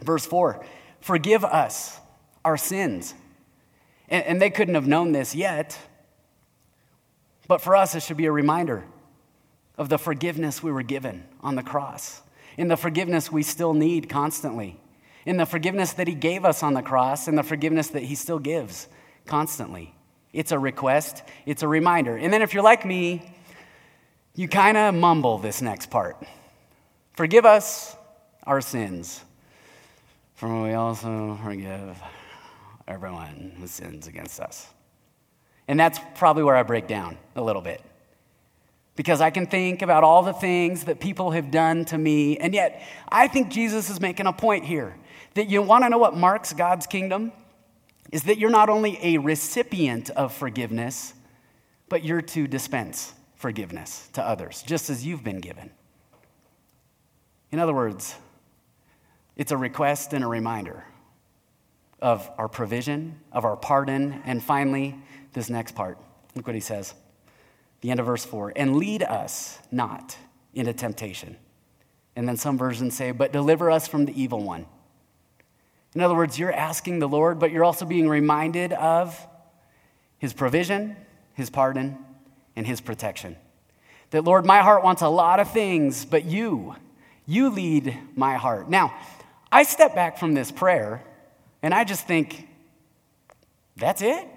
Verse 0.03 0.27
4 0.27 0.65
Forgive 1.01 1.45
us 1.45 2.01
our 2.45 2.57
sins. 2.57 3.15
And, 4.09 4.41
they 4.41 4.51
couldn't 4.51 4.75
have 4.75 4.87
known 4.87 5.13
this 5.13 5.35
yet. 5.35 5.79
But 7.49 7.61
for 7.63 7.75
us, 7.75 7.95
it 7.95 8.03
should 8.03 8.19
be 8.19 8.27
a 8.27 8.33
reminder 8.33 8.85
of 9.77 9.89
the 9.89 9.99
forgiveness 9.99 10.63
we 10.63 10.71
were 10.71 10.83
given 10.83 11.25
on 11.41 11.57
the 11.57 11.63
cross, 11.63 12.23
in 12.57 12.69
the 12.69 12.77
forgiveness 12.77 13.33
we 13.33 13.43
still 13.43 13.75
need 13.75 14.09
constantly, 14.09 14.79
in 15.27 15.37
the 15.37 15.47
forgiveness 15.47 15.95
that 15.95 16.07
He 16.07 16.15
gave 16.15 16.45
us 16.45 16.63
on 16.63 16.75
the 16.75 16.83
cross, 16.83 17.27
and 17.27 17.37
the 17.37 17.43
forgiveness 17.43 17.89
that 17.89 18.03
He 18.03 18.15
still 18.15 18.39
gives 18.39 18.89
constantly. 19.27 19.95
It's 20.33 20.53
a 20.53 20.59
request, 20.59 21.23
it's 21.47 21.63
a 21.63 21.69
reminder. 21.69 22.17
And 22.17 22.33
then 22.33 22.43
if 22.43 22.55
you're 22.55 22.63
like 22.63 22.85
me, 22.85 23.35
you 24.35 24.49
kind 24.49 24.77
of 24.77 24.95
mumble 24.95 25.39
this 25.39 25.63
next 25.63 25.91
part 25.91 26.23
Forgive 27.15 27.47
us 27.47 27.97
our 28.45 28.61
sins, 28.61 29.23
for 30.35 30.63
we 30.63 30.73
also 30.73 31.39
forgive 31.45 31.97
everyone 32.89 33.53
who 33.59 33.69
sins 33.69 34.09
against 34.09 34.41
us. 34.41 34.67
And 35.69 35.79
that's 35.79 36.01
probably 36.17 36.43
where 36.43 36.57
I 36.57 36.65
break 36.65 36.89
down 36.89 37.17
a 37.37 37.43
little 37.43 37.63
bit. 37.63 37.81
Because 38.97 39.21
I 39.21 39.31
can 39.31 39.47
think 39.47 39.81
about 39.81 40.03
all 40.03 40.23
the 40.25 40.33
things 40.33 40.85
that 40.85 40.99
people 40.99 41.31
have 41.31 41.53
done 41.53 41.85
to 41.87 41.99
me, 41.99 42.37
and 42.37 42.53
yet 42.53 42.83
I 43.09 43.29
think 43.29 43.49
Jesus 43.49 43.91
is 43.91 44.01
making 44.01 44.27
a 44.27 44.33
point 44.33 44.65
here 44.65 44.97
that 45.35 45.49
you 45.49 45.63
want 45.63 45.85
to 45.85 45.91
know 45.91 45.99
what 45.99 46.17
marks 46.17 46.53
God's 46.53 46.87
kingdom? 46.87 47.33
Is 48.13 48.25
that 48.25 48.39
you're 48.39 48.51
not 48.51 48.69
only 48.69 48.99
a 49.03 49.19
recipient 49.19 50.11
of 50.11 50.33
forgiveness, 50.33 51.15
but 51.89 52.05
you're 52.05 52.23
to 52.23 52.47
dispense 52.47 53.13
forgiveness 53.37 54.09
to 54.13 54.23
others, 54.23 54.63
just 54.63 54.91
as 54.91 55.07
you've 55.07 55.25
been 55.25 55.41
given. 55.41 55.71
In 57.55 57.61
other 57.61 57.73
words, 57.73 58.17
it's 59.37 59.53
a 59.53 59.57
request 59.57 60.13
and 60.13 60.25
a 60.25 60.27
reminder 60.27 60.83
of 62.03 62.29
our 62.37 62.49
provision, 62.49 63.21
of 63.31 63.45
our 63.45 63.57
pardon, 63.57 64.21
and 64.25 64.43
finally, 64.43 64.97
this 65.35 65.49
next 65.49 65.77
part. 65.77 65.97
Look 66.35 66.49
what 66.49 66.57
he 66.57 66.61
says. 66.61 66.95
The 67.81 67.93
end 67.93 68.01
of 68.01 68.07
verse 68.07 68.25
4 68.25 68.55
and 68.57 68.75
lead 68.75 69.05
us 69.05 69.61
not 69.71 70.17
into 70.53 70.73
temptation. 70.73 71.37
And 72.17 72.27
then 72.27 72.37
some 72.37 72.59
versions 72.59 72.97
say, 72.97 73.13
but 73.13 73.33
deliver 73.33 73.71
us 73.71 73.87
from 73.87 74.07
the 74.07 74.21
evil 74.21 74.43
one. 74.43 74.67
In 75.95 76.01
other 76.01 76.17
words, 76.17 76.37
you're 76.37 76.53
asking 76.53 76.99
the 76.99 77.09
Lord, 77.09 77.39
but 77.39 77.53
you're 77.53 77.63
also 77.63 77.85
being 77.85 78.09
reminded 78.09 78.73
of 78.73 79.17
his 80.19 80.33
provision, 80.33 80.97
his 81.35 81.51
pardon, 81.51 81.99
and 82.57 82.67
his 82.67 82.81
protection. 82.81 83.37
That, 84.11 84.25
Lord, 84.25 84.45
my 84.45 84.59
heart 84.59 84.83
wants 84.83 85.03
a 85.03 85.09
lot 85.09 85.39
of 85.39 85.53
things, 85.53 86.05
but 86.05 86.25
you, 86.25 86.75
you 87.27 87.51
lead 87.51 87.97
my 88.15 88.37
heart. 88.37 88.69
Now, 88.69 88.95
I 89.51 89.63
step 89.63 89.95
back 89.95 90.19
from 90.19 90.35
this 90.35 90.51
prayer 90.51 91.03
and 91.63 91.73
I 91.73 91.85
just 91.85 92.07
think, 92.07 92.49
that's 93.77 94.03
it? 94.03 94.29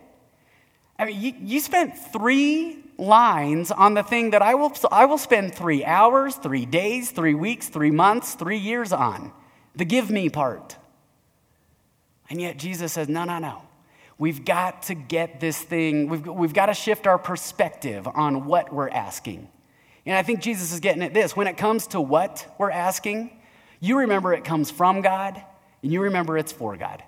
I 0.97 1.05
mean, 1.05 1.21
you, 1.21 1.33
you 1.39 1.59
spent 1.59 1.97
three 1.97 2.83
lines 2.97 3.71
on 3.71 3.93
the 3.93 4.03
thing 4.03 4.31
that 4.31 4.41
I 4.41 4.55
will, 4.55 4.73
I 4.91 5.05
will 5.05 5.17
spend 5.17 5.53
three 5.53 5.85
hours, 5.85 6.35
three 6.35 6.65
days, 6.65 7.11
three 7.11 7.35
weeks, 7.35 7.69
three 7.69 7.91
months, 7.91 8.33
three 8.33 8.57
years 8.57 8.91
on 8.91 9.31
the 9.77 9.85
give 9.85 10.09
me 10.09 10.27
part. 10.29 10.75
And 12.29 12.41
yet 12.41 12.57
Jesus 12.57 12.93
says, 12.93 13.07
no, 13.07 13.23
no, 13.23 13.37
no. 13.39 13.61
We've 14.17 14.43
got 14.43 14.83
to 14.83 14.95
get 14.95 15.39
this 15.39 15.61
thing, 15.61 16.09
we've, 16.09 16.25
we've 16.25 16.53
got 16.53 16.65
to 16.65 16.73
shift 16.73 17.05
our 17.05 17.19
perspective 17.19 18.07
on 18.07 18.45
what 18.45 18.73
we're 18.73 18.89
asking. 18.89 19.47
And 20.07 20.15
I 20.15 20.23
think 20.23 20.39
Jesus 20.39 20.71
is 20.71 20.79
getting 20.79 21.03
at 21.03 21.13
this. 21.13 21.35
When 21.35 21.47
it 21.47 21.57
comes 21.57 21.87
to 21.87 21.99
what 21.99 22.55
we're 22.57 22.71
asking, 22.71 23.29
you 23.81 23.99
remember 23.99 24.33
it 24.33 24.45
comes 24.45 24.71
from 24.71 25.01
God, 25.01 25.43
and 25.83 25.91
you 25.91 26.01
remember 26.03 26.37
it's 26.37 26.53
for 26.53 26.77
God. 26.77 27.03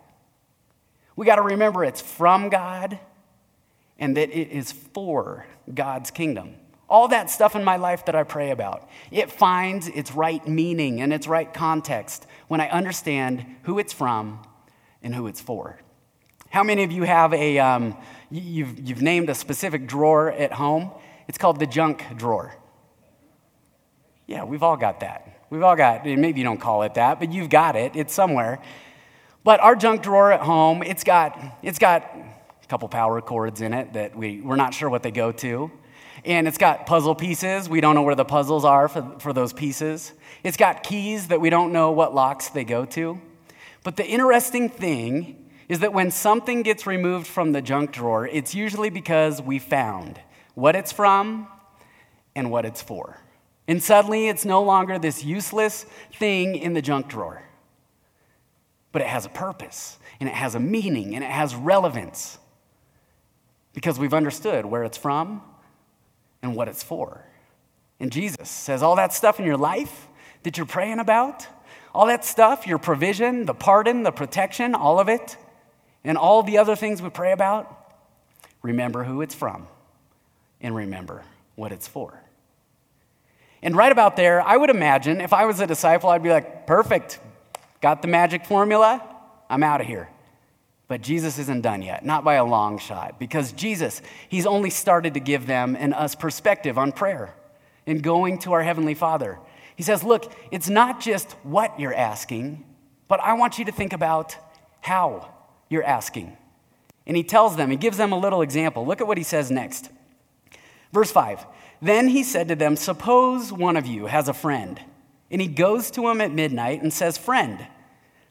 We 1.15 1.25
got 1.25 1.37
to 1.37 1.41
remember 1.41 1.85
it's 1.85 2.01
from 2.01 2.49
God 2.49 2.99
and 3.97 4.17
that 4.17 4.29
it 4.29 4.51
is 4.51 4.73
for 4.73 5.45
God's 5.73 6.11
kingdom. 6.11 6.55
All 6.89 7.07
that 7.07 7.29
stuff 7.29 7.55
in 7.55 7.63
my 7.63 7.77
life 7.77 8.05
that 8.05 8.15
I 8.15 8.23
pray 8.23 8.51
about, 8.51 8.89
it 9.11 9.31
finds 9.31 9.87
its 9.87 10.13
right 10.13 10.45
meaning 10.45 10.99
and 11.01 11.13
its 11.13 11.25
right 11.25 11.53
context 11.53 12.27
when 12.49 12.59
I 12.59 12.67
understand 12.67 13.45
who 13.63 13.79
it's 13.79 13.93
from 13.93 14.45
and 15.01 15.15
who 15.15 15.27
it's 15.27 15.39
for. 15.39 15.79
How 16.49 16.63
many 16.63 16.83
of 16.83 16.91
you 16.91 17.03
have 17.03 17.33
a, 17.33 17.59
um, 17.59 17.95
you've, 18.29 18.77
you've 18.79 19.01
named 19.01 19.29
a 19.29 19.35
specific 19.35 19.87
drawer 19.87 20.31
at 20.31 20.51
home? 20.51 20.91
It's 21.29 21.37
called 21.37 21.59
the 21.59 21.67
junk 21.67 22.03
drawer. 22.17 22.55
Yeah, 24.29 24.43
we've 24.43 24.61
all 24.61 24.77
got 24.77 24.99
that. 24.99 25.47
We've 25.49 25.63
all 25.63 25.75
got, 25.75 26.05
maybe 26.05 26.39
you 26.39 26.43
don't 26.43 26.61
call 26.61 26.83
it 26.83 26.93
that, 26.93 27.19
but 27.19 27.33
you've 27.33 27.49
got 27.49 27.75
it. 27.75 27.95
It's 27.95 28.13
somewhere. 28.13 28.61
But 29.43 29.59
our 29.59 29.75
junk 29.75 30.03
drawer 30.03 30.31
at 30.31 30.41
home, 30.41 30.83
it's 30.83 31.03
got, 31.03 31.35
it's 31.63 31.79
got 31.79 32.03
a 32.03 32.67
couple 32.67 32.87
power 32.89 33.21
cords 33.21 33.61
in 33.61 33.73
it 33.73 33.93
that 33.93 34.15
we, 34.15 34.39
we're 34.39 34.55
not 34.55 34.75
sure 34.75 34.87
what 34.87 35.01
they 35.01 35.09
go 35.09 35.31
to. 35.31 35.71
And 36.23 36.47
it's 36.47 36.59
got 36.59 36.85
puzzle 36.85 37.15
pieces. 37.15 37.67
We 37.67 37.81
don't 37.81 37.95
know 37.95 38.03
where 38.03 38.13
the 38.13 38.23
puzzles 38.23 38.65
are 38.65 38.87
for, 38.87 39.15
for 39.17 39.33
those 39.33 39.51
pieces. 39.51 40.13
It's 40.43 40.57
got 40.57 40.83
keys 40.83 41.29
that 41.29 41.41
we 41.41 41.49
don't 41.49 41.73
know 41.73 41.89
what 41.89 42.13
locks 42.13 42.49
they 42.49 42.63
go 42.63 42.85
to. 42.85 43.19
But 43.83 43.97
the 43.97 44.05
interesting 44.05 44.69
thing 44.69 45.49
is 45.67 45.79
that 45.79 45.91
when 45.91 46.11
something 46.11 46.61
gets 46.61 46.85
removed 46.85 47.25
from 47.25 47.51
the 47.51 47.63
junk 47.63 47.93
drawer, 47.93 48.27
it's 48.27 48.53
usually 48.53 48.91
because 48.91 49.41
we 49.41 49.57
found 49.57 50.21
what 50.53 50.75
it's 50.75 50.91
from 50.91 51.47
and 52.35 52.51
what 52.51 52.63
it's 52.63 52.83
for. 52.83 53.17
And 53.69 53.83
suddenly 53.83 54.27
it's 54.29 54.45
no 54.45 54.63
longer 54.63 54.97
this 54.97 55.23
useless 55.23 55.85
thing 56.11 56.55
in 56.55 56.73
the 56.73 56.81
junk 56.81 57.07
drawer, 57.07 57.43
but 58.91 59.03
it 59.03 59.07
has 59.07 59.27
a 59.27 59.29
purpose 59.29 59.99
and 60.19 60.27
it 60.27 60.33
has 60.33 60.55
a 60.55 60.59
meaning 60.59 61.13
and 61.13 61.23
it 61.23 61.29
has 61.29 61.53
relevance 61.53 62.39
because 63.73 63.99
we've 63.99 64.15
understood 64.15 64.65
where 64.65 64.83
it's 64.83 64.97
from 64.97 65.43
and 66.41 66.55
what 66.55 66.67
it's 66.67 66.81
for. 66.81 67.23
And 67.99 68.11
Jesus 68.11 68.49
says, 68.49 68.81
All 68.81 68.95
that 68.95 69.13
stuff 69.13 69.39
in 69.39 69.45
your 69.45 69.55
life 69.55 70.07
that 70.41 70.57
you're 70.57 70.65
praying 70.65 70.97
about, 70.97 71.45
all 71.93 72.07
that 72.07 72.25
stuff, 72.25 72.65
your 72.65 72.79
provision, 72.79 73.45
the 73.45 73.53
pardon, 73.53 74.01
the 74.01 74.11
protection, 74.11 74.73
all 74.73 74.99
of 74.99 75.09
it, 75.09 75.37
and 76.03 76.17
all 76.17 76.41
the 76.41 76.57
other 76.57 76.75
things 76.75 77.03
we 77.03 77.09
pray 77.11 77.33
about, 77.33 77.93
remember 78.63 79.03
who 79.03 79.21
it's 79.21 79.35
from 79.35 79.67
and 80.59 80.75
remember 80.75 81.21
what 81.53 81.71
it's 81.71 81.87
for. 81.87 82.23
And 83.61 83.75
right 83.75 83.91
about 83.91 84.15
there, 84.15 84.41
I 84.41 84.55
would 84.55 84.69
imagine 84.69 85.21
if 85.21 85.33
I 85.33 85.45
was 85.45 85.59
a 85.59 85.67
disciple, 85.67 86.09
I'd 86.09 86.23
be 86.23 86.29
like, 86.29 86.65
perfect, 86.65 87.19
got 87.81 88.01
the 88.01 88.07
magic 88.07 88.45
formula, 88.45 89.03
I'm 89.49 89.63
out 89.63 89.81
of 89.81 89.87
here. 89.87 90.09
But 90.87 91.01
Jesus 91.01 91.37
isn't 91.37 91.61
done 91.61 91.81
yet, 91.81 92.03
not 92.03 92.23
by 92.23 92.35
a 92.35 92.45
long 92.45 92.79
shot, 92.79 93.19
because 93.19 93.51
Jesus, 93.51 94.01
He's 94.27 94.45
only 94.45 94.69
started 94.69 95.13
to 95.13 95.19
give 95.19 95.45
them 95.45 95.75
and 95.79 95.93
us 95.93 96.15
perspective 96.15 96.77
on 96.77 96.91
prayer 96.91 97.35
and 97.85 98.01
going 98.01 98.39
to 98.39 98.53
our 98.53 98.63
Heavenly 98.63 98.95
Father. 98.95 99.37
He 99.75 99.83
says, 99.83 100.03
Look, 100.03 100.33
it's 100.51 100.67
not 100.67 100.99
just 100.99 101.33
what 101.43 101.79
you're 101.79 101.93
asking, 101.93 102.65
but 103.07 103.19
I 103.19 103.33
want 103.33 103.59
you 103.59 103.65
to 103.65 103.71
think 103.71 103.93
about 103.93 104.35
how 104.81 105.31
you're 105.69 105.83
asking. 105.83 106.35
And 107.05 107.15
He 107.15 107.23
tells 107.23 107.55
them, 107.55 107.69
He 107.69 107.77
gives 107.77 107.97
them 107.97 108.11
a 108.11 108.17
little 108.17 108.41
example. 108.41 108.85
Look 108.85 108.99
at 108.99 109.07
what 109.07 109.17
He 109.17 109.23
says 109.23 109.51
next. 109.51 109.89
Verse 110.91 111.11
5 111.11 111.45
then 111.81 112.09
he 112.09 112.23
said 112.23 112.47
to 112.49 112.55
them, 112.55 112.75
Suppose 112.75 113.51
one 113.53 113.77
of 113.77 113.85
you 113.85 114.07
has 114.07 114.27
a 114.27 114.33
friend, 114.33 114.79
and 115.31 115.41
he 115.41 115.47
goes 115.47 115.91
to 115.91 116.07
him 116.09 116.21
at 116.21 116.31
midnight 116.31 116.81
and 116.81 116.91
says, 116.91 117.17
Friend, 117.17 117.65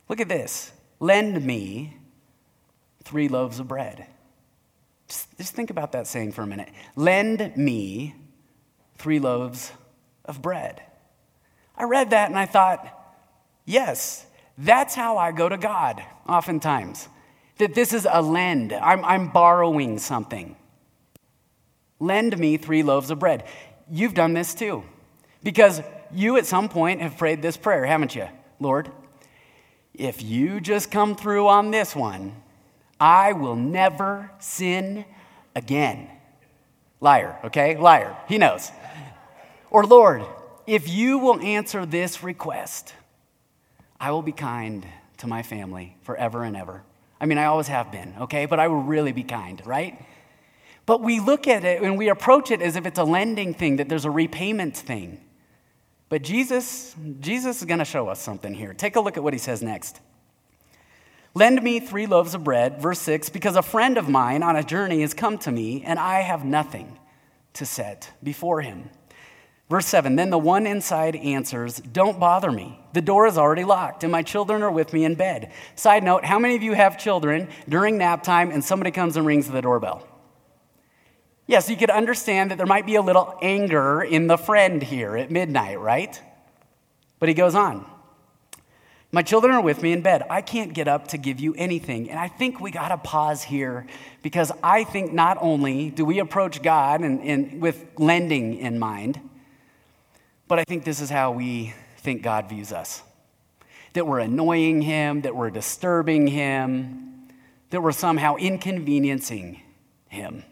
look 0.08 0.20
at 0.20 0.28
this, 0.28 0.72
lend 1.00 1.44
me 1.44 1.96
three 3.04 3.28
loaves 3.28 3.58
of 3.58 3.68
bread. 3.68 4.06
Just, 5.08 5.36
just 5.38 5.54
think 5.54 5.70
about 5.70 5.92
that 5.92 6.06
saying 6.06 6.32
for 6.32 6.42
a 6.42 6.46
minute. 6.46 6.68
Lend 6.94 7.56
me 7.56 8.14
three 8.98 9.18
loaves 9.18 9.72
of 10.24 10.42
bread. 10.42 10.82
I 11.76 11.84
read 11.84 12.10
that 12.10 12.28
and 12.28 12.38
I 12.38 12.46
thought, 12.46 12.86
yes, 13.64 14.26
that's 14.58 14.94
how 14.94 15.16
I 15.16 15.32
go 15.32 15.48
to 15.48 15.56
God 15.56 16.02
oftentimes. 16.28 17.08
That 17.58 17.74
this 17.74 17.92
is 17.92 18.06
a 18.08 18.20
lend, 18.20 18.72
I'm, 18.72 19.04
I'm 19.04 19.28
borrowing 19.28 19.98
something. 19.98 20.56
Lend 22.00 22.38
me 22.38 22.56
three 22.56 22.82
loaves 22.82 23.10
of 23.10 23.18
bread. 23.18 23.44
You've 23.90 24.14
done 24.14 24.34
this 24.34 24.54
too. 24.54 24.84
Because 25.42 25.82
you 26.12 26.36
at 26.36 26.46
some 26.46 26.68
point 26.68 27.00
have 27.00 27.16
prayed 27.16 27.42
this 27.42 27.56
prayer, 27.56 27.84
haven't 27.84 28.14
you? 28.14 28.28
Lord, 28.60 28.90
if 29.94 30.22
you 30.22 30.60
just 30.60 30.90
come 30.90 31.16
through 31.16 31.48
on 31.48 31.70
this 31.70 31.94
one, 31.94 32.34
I 33.00 33.32
will 33.32 33.56
never 33.56 34.30
sin 34.38 35.04
again. 35.54 36.08
Liar, 37.00 37.38
okay? 37.44 37.76
Liar. 37.76 38.16
He 38.28 38.38
knows. 38.38 38.70
Or, 39.70 39.84
Lord, 39.84 40.24
if 40.66 40.88
you 40.88 41.18
will 41.18 41.40
answer 41.40 41.86
this 41.86 42.22
request, 42.22 42.94
I 44.00 44.10
will 44.10 44.22
be 44.22 44.32
kind 44.32 44.86
to 45.18 45.26
my 45.26 45.42
family 45.42 45.96
forever 46.02 46.42
and 46.44 46.56
ever. 46.56 46.82
I 47.20 47.26
mean, 47.26 47.38
I 47.38 47.46
always 47.46 47.68
have 47.68 47.90
been, 47.90 48.14
okay? 48.20 48.46
But 48.46 48.60
I 48.60 48.68
will 48.68 48.82
really 48.82 49.12
be 49.12 49.24
kind, 49.24 49.60
right? 49.66 50.00
But 50.88 51.02
we 51.02 51.20
look 51.20 51.46
at 51.46 51.66
it 51.66 51.82
and 51.82 51.98
we 51.98 52.08
approach 52.08 52.50
it 52.50 52.62
as 52.62 52.74
if 52.74 52.86
it's 52.86 52.98
a 52.98 53.04
lending 53.04 53.52
thing, 53.52 53.76
that 53.76 53.90
there's 53.90 54.06
a 54.06 54.10
repayment 54.10 54.74
thing. 54.74 55.20
But 56.08 56.22
Jesus, 56.22 56.96
Jesus 57.20 57.58
is 57.58 57.66
going 57.66 57.80
to 57.80 57.84
show 57.84 58.08
us 58.08 58.22
something 58.22 58.54
here. 58.54 58.72
Take 58.72 58.96
a 58.96 59.00
look 59.00 59.18
at 59.18 59.22
what 59.22 59.34
he 59.34 59.38
says 59.38 59.62
next. 59.62 60.00
Lend 61.34 61.62
me 61.62 61.78
three 61.78 62.06
loaves 62.06 62.34
of 62.34 62.42
bread, 62.42 62.80
verse 62.80 63.00
6, 63.00 63.28
because 63.28 63.54
a 63.54 63.60
friend 63.60 63.98
of 63.98 64.08
mine 64.08 64.42
on 64.42 64.56
a 64.56 64.62
journey 64.62 65.02
has 65.02 65.12
come 65.12 65.36
to 65.40 65.52
me, 65.52 65.82
and 65.84 65.98
I 65.98 66.22
have 66.22 66.46
nothing 66.46 66.98
to 67.52 67.66
set 67.66 68.10
before 68.22 68.62
him. 68.62 68.88
Verse 69.68 69.84
7 69.84 70.16
Then 70.16 70.30
the 70.30 70.38
one 70.38 70.66
inside 70.66 71.16
answers, 71.16 71.80
Don't 71.80 72.18
bother 72.18 72.50
me. 72.50 72.80
The 72.94 73.02
door 73.02 73.26
is 73.26 73.36
already 73.36 73.64
locked, 73.64 74.04
and 74.04 74.10
my 74.10 74.22
children 74.22 74.62
are 74.62 74.72
with 74.72 74.94
me 74.94 75.04
in 75.04 75.16
bed. 75.16 75.52
Side 75.76 76.02
note 76.02 76.24
How 76.24 76.38
many 76.38 76.56
of 76.56 76.62
you 76.62 76.72
have 76.72 76.96
children 76.96 77.48
during 77.68 77.98
nap 77.98 78.22
time 78.22 78.50
and 78.50 78.64
somebody 78.64 78.90
comes 78.90 79.18
and 79.18 79.26
rings 79.26 79.50
the 79.50 79.60
doorbell? 79.60 80.02
Yes, 81.48 81.70
you 81.70 81.78
could 81.78 81.88
understand 81.88 82.50
that 82.50 82.58
there 82.58 82.66
might 82.66 82.84
be 82.84 82.96
a 82.96 83.02
little 83.02 83.38
anger 83.40 84.02
in 84.02 84.26
the 84.26 84.36
friend 84.36 84.82
here 84.82 85.16
at 85.16 85.30
midnight, 85.30 85.80
right? 85.80 86.20
But 87.18 87.30
he 87.30 87.34
goes 87.34 87.54
on. 87.54 87.86
My 89.12 89.22
children 89.22 89.54
are 89.54 89.62
with 89.62 89.82
me 89.82 89.92
in 89.92 90.02
bed. 90.02 90.24
I 90.28 90.42
can't 90.42 90.74
get 90.74 90.88
up 90.88 91.08
to 91.08 91.16
give 91.16 91.40
you 91.40 91.54
anything. 91.54 92.10
And 92.10 92.20
I 92.20 92.28
think 92.28 92.60
we 92.60 92.70
got 92.70 92.88
to 92.88 92.98
pause 92.98 93.42
here 93.42 93.86
because 94.22 94.52
I 94.62 94.84
think 94.84 95.14
not 95.14 95.38
only 95.40 95.88
do 95.88 96.04
we 96.04 96.18
approach 96.18 96.60
God 96.60 97.00
and, 97.00 97.22
and 97.22 97.62
with 97.62 97.82
lending 97.96 98.58
in 98.58 98.78
mind, 98.78 99.18
but 100.48 100.58
I 100.58 100.64
think 100.64 100.84
this 100.84 101.00
is 101.00 101.08
how 101.08 101.30
we 101.30 101.72
think 101.96 102.20
God 102.22 102.50
views 102.50 102.72
us 102.72 103.02
that 103.94 104.06
we're 104.06 104.20
annoying 104.20 104.82
Him, 104.82 105.22
that 105.22 105.34
we're 105.34 105.50
disturbing 105.50 106.26
Him, 106.26 107.26
that 107.70 107.82
we're 107.82 107.90
somehow 107.90 108.36
inconveniencing 108.36 109.62
Him. 110.08 110.44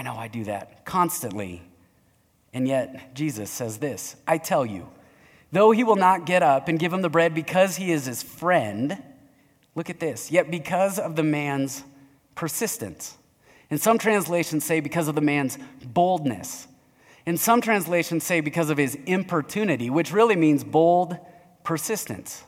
I 0.00 0.02
know 0.02 0.16
I 0.16 0.28
do 0.28 0.44
that 0.44 0.86
constantly. 0.86 1.60
And 2.54 2.66
yet, 2.66 3.14
Jesus 3.14 3.50
says 3.50 3.76
this 3.76 4.16
I 4.26 4.38
tell 4.38 4.64
you, 4.64 4.88
though 5.52 5.72
he 5.72 5.84
will 5.84 5.96
not 5.96 6.24
get 6.24 6.42
up 6.42 6.68
and 6.68 6.78
give 6.78 6.90
him 6.90 7.02
the 7.02 7.10
bread 7.10 7.34
because 7.34 7.76
he 7.76 7.92
is 7.92 8.06
his 8.06 8.22
friend, 8.22 9.02
look 9.74 9.90
at 9.90 10.00
this, 10.00 10.30
yet 10.30 10.50
because 10.50 10.98
of 10.98 11.16
the 11.16 11.22
man's 11.22 11.84
persistence. 12.34 13.18
And 13.68 13.78
some 13.78 13.98
translations 13.98 14.64
say 14.64 14.80
because 14.80 15.06
of 15.06 15.16
the 15.16 15.20
man's 15.20 15.58
boldness. 15.84 16.66
And 17.26 17.38
some 17.38 17.60
translations 17.60 18.24
say 18.24 18.40
because 18.40 18.70
of 18.70 18.78
his 18.78 18.96
importunity, 19.04 19.90
which 19.90 20.14
really 20.14 20.34
means 20.34 20.64
bold 20.64 21.14
persistence. 21.62 22.42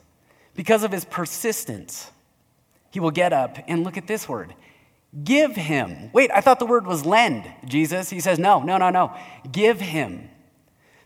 Because 0.55 0.83
of 0.83 0.91
his 0.91 1.05
persistence, 1.05 2.09
he 2.89 2.99
will 2.99 3.11
get 3.11 3.31
up 3.31 3.59
and 3.67 3.83
look 3.83 3.95
at 3.95 4.07
this 4.07 4.27
word 4.27 4.55
Give 5.21 5.55
him. 5.55 6.09
Wait, 6.13 6.31
I 6.33 6.41
thought 6.41 6.59
the 6.59 6.65
word 6.65 6.87
was 6.87 7.05
lend, 7.05 7.51
Jesus. 7.65 8.09
He 8.09 8.19
says, 8.19 8.39
no, 8.39 8.61
no, 8.61 8.77
no, 8.77 8.89
no. 8.89 9.15
Give 9.51 9.79
him. 9.79 10.29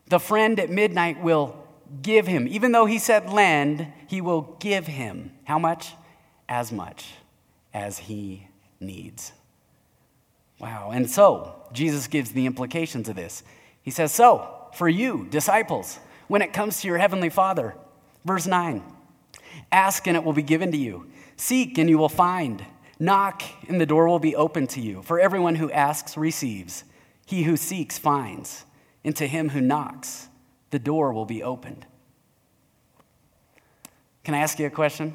The 0.08 0.20
friend 0.20 0.60
at 0.60 0.70
midnight 0.70 1.22
will 1.22 1.68
give 2.02 2.28
him. 2.28 2.48
Even 2.48 2.72
though 2.72 2.86
he 2.86 3.00
said 3.00 3.30
lend, 3.30 3.88
he 4.08 4.22
will 4.22 4.56
give 4.60 4.88
him. 4.88 5.32
How 5.44 5.60
much? 5.60 5.94
As 6.48 6.72
much 6.72 7.14
as 7.74 8.00
he 8.00 8.48
needs. 8.80 9.34
Wow. 10.60 10.92
And 10.92 11.10
so, 11.10 11.56
Jesus 11.74 12.08
gives 12.08 12.32
the 12.32 12.46
implications 12.46 13.10
of 13.10 13.16
this. 13.16 13.44
He 13.82 13.92
says, 13.92 14.14
So, 14.14 14.70
for 14.74 14.88
you, 14.88 15.28
disciples, 15.30 16.00
when 16.28 16.42
it 16.42 16.54
comes 16.54 16.82
to 16.82 16.88
your 16.88 16.98
heavenly 16.98 17.30
Father, 17.30 17.76
verse 18.26 18.48
9, 18.48 18.82
ask 19.72 20.08
and 20.08 20.16
it 20.16 20.24
will 20.24 20.34
be 20.34 20.42
given 20.42 20.72
to 20.72 20.78
you, 20.78 21.08
seek 21.36 21.78
and 21.78 21.90
you 21.90 21.98
will 21.98 22.10
find. 22.10 22.66
Knock, 23.00 23.44
and 23.68 23.80
the 23.80 23.86
door 23.86 24.08
will 24.08 24.20
be 24.20 24.36
open 24.36 24.68
to 24.68 24.82
you. 24.82 25.02
For 25.04 25.20
everyone 25.20 25.56
who 25.56 25.72
asks 25.72 26.18
receives, 26.18 26.84
he 27.26 27.44
who 27.44 27.58
seeks 27.58 27.98
finds, 27.98 28.66
and 29.04 29.16
to 29.16 29.28
him 29.28 29.50
who 29.50 29.62
knocks, 29.62 30.30
the 30.72 30.80
door 30.80 31.14
will 31.14 31.26
be 31.26 31.44
opened. 31.44 31.86
Can 34.24 34.34
I 34.34 34.40
ask 34.40 34.60
you 34.60 34.66
a 34.66 34.70
question? 34.72 35.14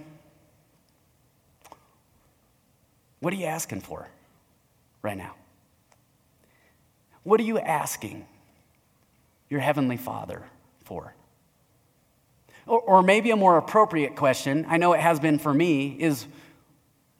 What 3.20 3.32
are 3.32 3.36
you 3.36 3.46
asking 3.46 3.80
for 3.82 4.08
right 5.02 5.16
now? 5.16 5.34
What 7.22 7.40
are 7.40 7.44
you 7.44 7.58
asking 7.58 8.26
your 9.48 9.60
Heavenly 9.60 9.96
Father 9.96 10.42
for? 10.84 11.14
Or, 12.66 12.80
or 12.80 13.02
maybe 13.02 13.30
a 13.30 13.36
more 13.36 13.58
appropriate 13.58 14.16
question, 14.16 14.66
I 14.68 14.76
know 14.76 14.92
it 14.92 15.00
has 15.00 15.20
been 15.20 15.38
for 15.38 15.52
me, 15.52 15.96
is 15.98 16.26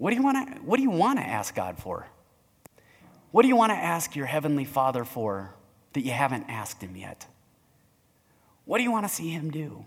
what 0.03 0.11
do 0.11 0.17
you 0.17 0.23
want 0.25 0.49
to, 0.49 0.55
what 0.65 0.79
do 0.79 0.83
you 0.83 0.91
want 0.91 1.21
to 1.21 1.25
ask 1.25 1.55
God 1.55 1.79
for? 1.79 2.09
What 3.31 3.43
do 3.43 3.49
you 3.49 3.55
want 3.55 3.71
to 3.71 3.77
ask 3.77 4.17
your 4.17 4.27
Heavenly 4.27 4.65
Father 4.65 5.05
for 5.05 5.55
that 5.93 6.01
you 6.01 6.11
haven't 6.11 6.47
asked 6.49 6.83
Him 6.83 6.97
yet? 6.97 7.25
What 8.65 8.79
do 8.79 8.83
you 8.83 8.91
want 8.91 9.07
to 9.07 9.15
see 9.15 9.29
Him 9.29 9.53
do? 9.53 9.85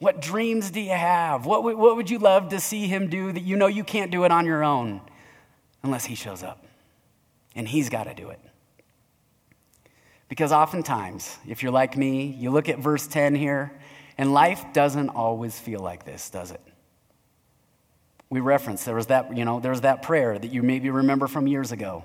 What 0.00 0.20
dreams 0.20 0.70
do 0.70 0.82
you 0.82 0.90
have? 0.90 1.46
What, 1.46 1.64
what 1.64 1.96
would 1.96 2.10
you 2.10 2.18
love 2.18 2.50
to 2.50 2.60
see 2.60 2.86
Him 2.86 3.08
do 3.08 3.32
that 3.32 3.40
you 3.40 3.56
know 3.56 3.68
you 3.68 3.84
can't 3.84 4.10
do 4.10 4.24
it 4.24 4.30
on 4.30 4.44
your 4.44 4.62
own 4.62 5.00
unless 5.82 6.04
He 6.04 6.14
shows 6.14 6.42
up? 6.42 6.62
And 7.54 7.66
He's 7.66 7.88
got 7.88 8.04
to 8.04 8.12
do 8.12 8.28
it. 8.28 8.40
Because 10.28 10.52
oftentimes, 10.52 11.38
if 11.48 11.62
you're 11.62 11.72
like 11.72 11.96
me, 11.96 12.26
you 12.38 12.50
look 12.50 12.68
at 12.68 12.80
verse 12.80 13.06
10 13.06 13.34
here, 13.34 13.72
and 14.18 14.34
life 14.34 14.62
doesn't 14.74 15.08
always 15.08 15.58
feel 15.58 15.80
like 15.80 16.04
this, 16.04 16.28
does 16.28 16.50
it? 16.50 16.60
We 18.30 18.40
referenced. 18.40 18.84
There 18.84 18.94
was 18.94 19.06
that 19.06 19.36
you 19.36 19.44
know 19.44 19.60
there 19.60 19.70
was 19.70 19.82
that 19.82 20.02
prayer 20.02 20.38
that 20.38 20.52
you 20.52 20.62
maybe 20.62 20.90
remember 20.90 21.26
from 21.26 21.46
years 21.46 21.72
ago 21.72 22.04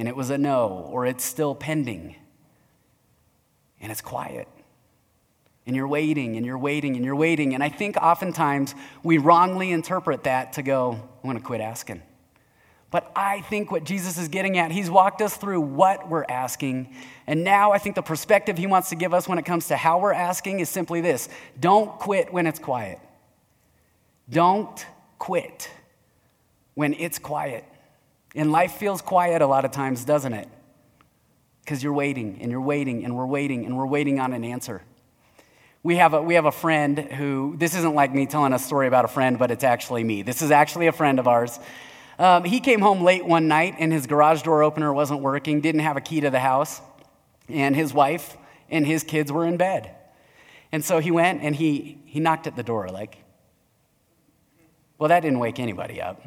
and 0.00 0.08
it 0.08 0.16
was 0.16 0.30
a 0.30 0.38
no 0.38 0.88
or 0.90 1.04
it's 1.04 1.22
still 1.22 1.54
pending. 1.54 2.16
And 3.82 3.92
it's 3.92 4.00
quiet. 4.00 4.48
And 5.66 5.76
you're 5.76 5.88
waiting 5.88 6.36
and 6.36 6.46
you're 6.46 6.58
waiting 6.58 6.96
and 6.96 7.04
you're 7.04 7.14
waiting. 7.14 7.54
And 7.54 7.62
i 7.62 7.68
think 7.68 7.98
oftentimes 7.98 8.74
we 9.02 9.18
wrongly 9.18 9.70
interpret 9.70 10.24
that 10.24 10.54
to 10.54 10.62
go 10.62 10.92
i'm 10.92 11.22
going 11.22 11.36
to 11.36 11.42
quit 11.42 11.60
asking. 11.60 12.00
But 12.90 13.12
i 13.14 13.42
think 13.42 13.70
what 13.70 13.84
jesus 13.84 14.16
is 14.16 14.28
getting 14.28 14.56
at 14.56 14.72
he's 14.72 14.90
walked 14.90 15.20
us 15.20 15.36
through 15.36 15.60
what 15.60 16.08
we're 16.08 16.24
asking. 16.28 16.94
And 17.26 17.44
now 17.44 17.72
i 17.72 17.78
think 17.78 17.94
the 17.94 18.02
perspective 18.02 18.56
he 18.56 18.66
wants 18.66 18.88
to 18.88 18.96
give 18.96 19.12
us 19.12 19.28
when 19.28 19.38
it 19.38 19.44
comes 19.44 19.68
to 19.68 19.76
how 19.76 19.98
we're 19.98 20.14
asking 20.14 20.60
is 20.60 20.70
simply 20.70 21.02
this. 21.02 21.28
Don't 21.60 21.98
quit 21.98 22.32
when 22.32 22.46
it's 22.46 22.58
quiet. 22.58 22.98
Don't 24.30 24.86
quit 25.20 25.70
when 26.74 26.94
it's 26.94 27.20
quiet. 27.20 27.64
And 28.34 28.50
life 28.50 28.72
feels 28.72 29.00
quiet 29.02 29.42
a 29.42 29.46
lot 29.46 29.64
of 29.64 29.70
times, 29.70 30.04
doesn't 30.04 30.32
it? 30.32 30.48
Because 31.62 31.84
you're 31.84 31.92
waiting 31.92 32.38
and 32.40 32.50
you're 32.50 32.60
waiting 32.60 33.04
and 33.04 33.16
we're 33.16 33.26
waiting 33.26 33.66
and 33.66 33.76
we're 33.76 33.86
waiting 33.86 34.18
on 34.18 34.32
an 34.32 34.42
answer. 34.42 34.82
We 35.82 35.96
have, 35.96 36.14
a, 36.14 36.22
we 36.22 36.34
have 36.34 36.46
a 36.46 36.52
friend 36.52 36.98
who, 36.98 37.54
this 37.58 37.74
isn't 37.74 37.94
like 37.94 38.12
me 38.12 38.26
telling 38.26 38.52
a 38.52 38.58
story 38.58 38.86
about 38.86 39.04
a 39.04 39.08
friend, 39.08 39.38
but 39.38 39.50
it's 39.50 39.64
actually 39.64 40.04
me. 40.04 40.22
This 40.22 40.42
is 40.42 40.50
actually 40.50 40.88
a 40.88 40.92
friend 40.92 41.18
of 41.18 41.28
ours. 41.28 41.58
Um, 42.18 42.44
he 42.44 42.60
came 42.60 42.80
home 42.80 43.02
late 43.02 43.24
one 43.24 43.46
night 43.46 43.76
and 43.78 43.92
his 43.92 44.06
garage 44.06 44.42
door 44.42 44.62
opener 44.62 44.92
wasn't 44.92 45.20
working, 45.20 45.60
didn't 45.60 45.82
have 45.82 45.96
a 45.96 46.00
key 46.00 46.20
to 46.20 46.30
the 46.30 46.40
house, 46.40 46.80
and 47.48 47.76
his 47.76 47.94
wife 47.94 48.36
and 48.70 48.86
his 48.86 49.04
kids 49.04 49.30
were 49.30 49.46
in 49.46 49.56
bed. 49.56 49.94
And 50.72 50.84
so 50.84 50.98
he 50.98 51.10
went 51.10 51.42
and 51.42 51.54
he, 51.54 51.98
he 52.06 52.20
knocked 52.20 52.46
at 52.46 52.56
the 52.56 52.62
door, 52.62 52.88
like, 52.88 53.18
well, 55.00 55.08
that 55.08 55.20
didn't 55.20 55.38
wake 55.38 55.58
anybody 55.58 56.00
up. 56.00 56.22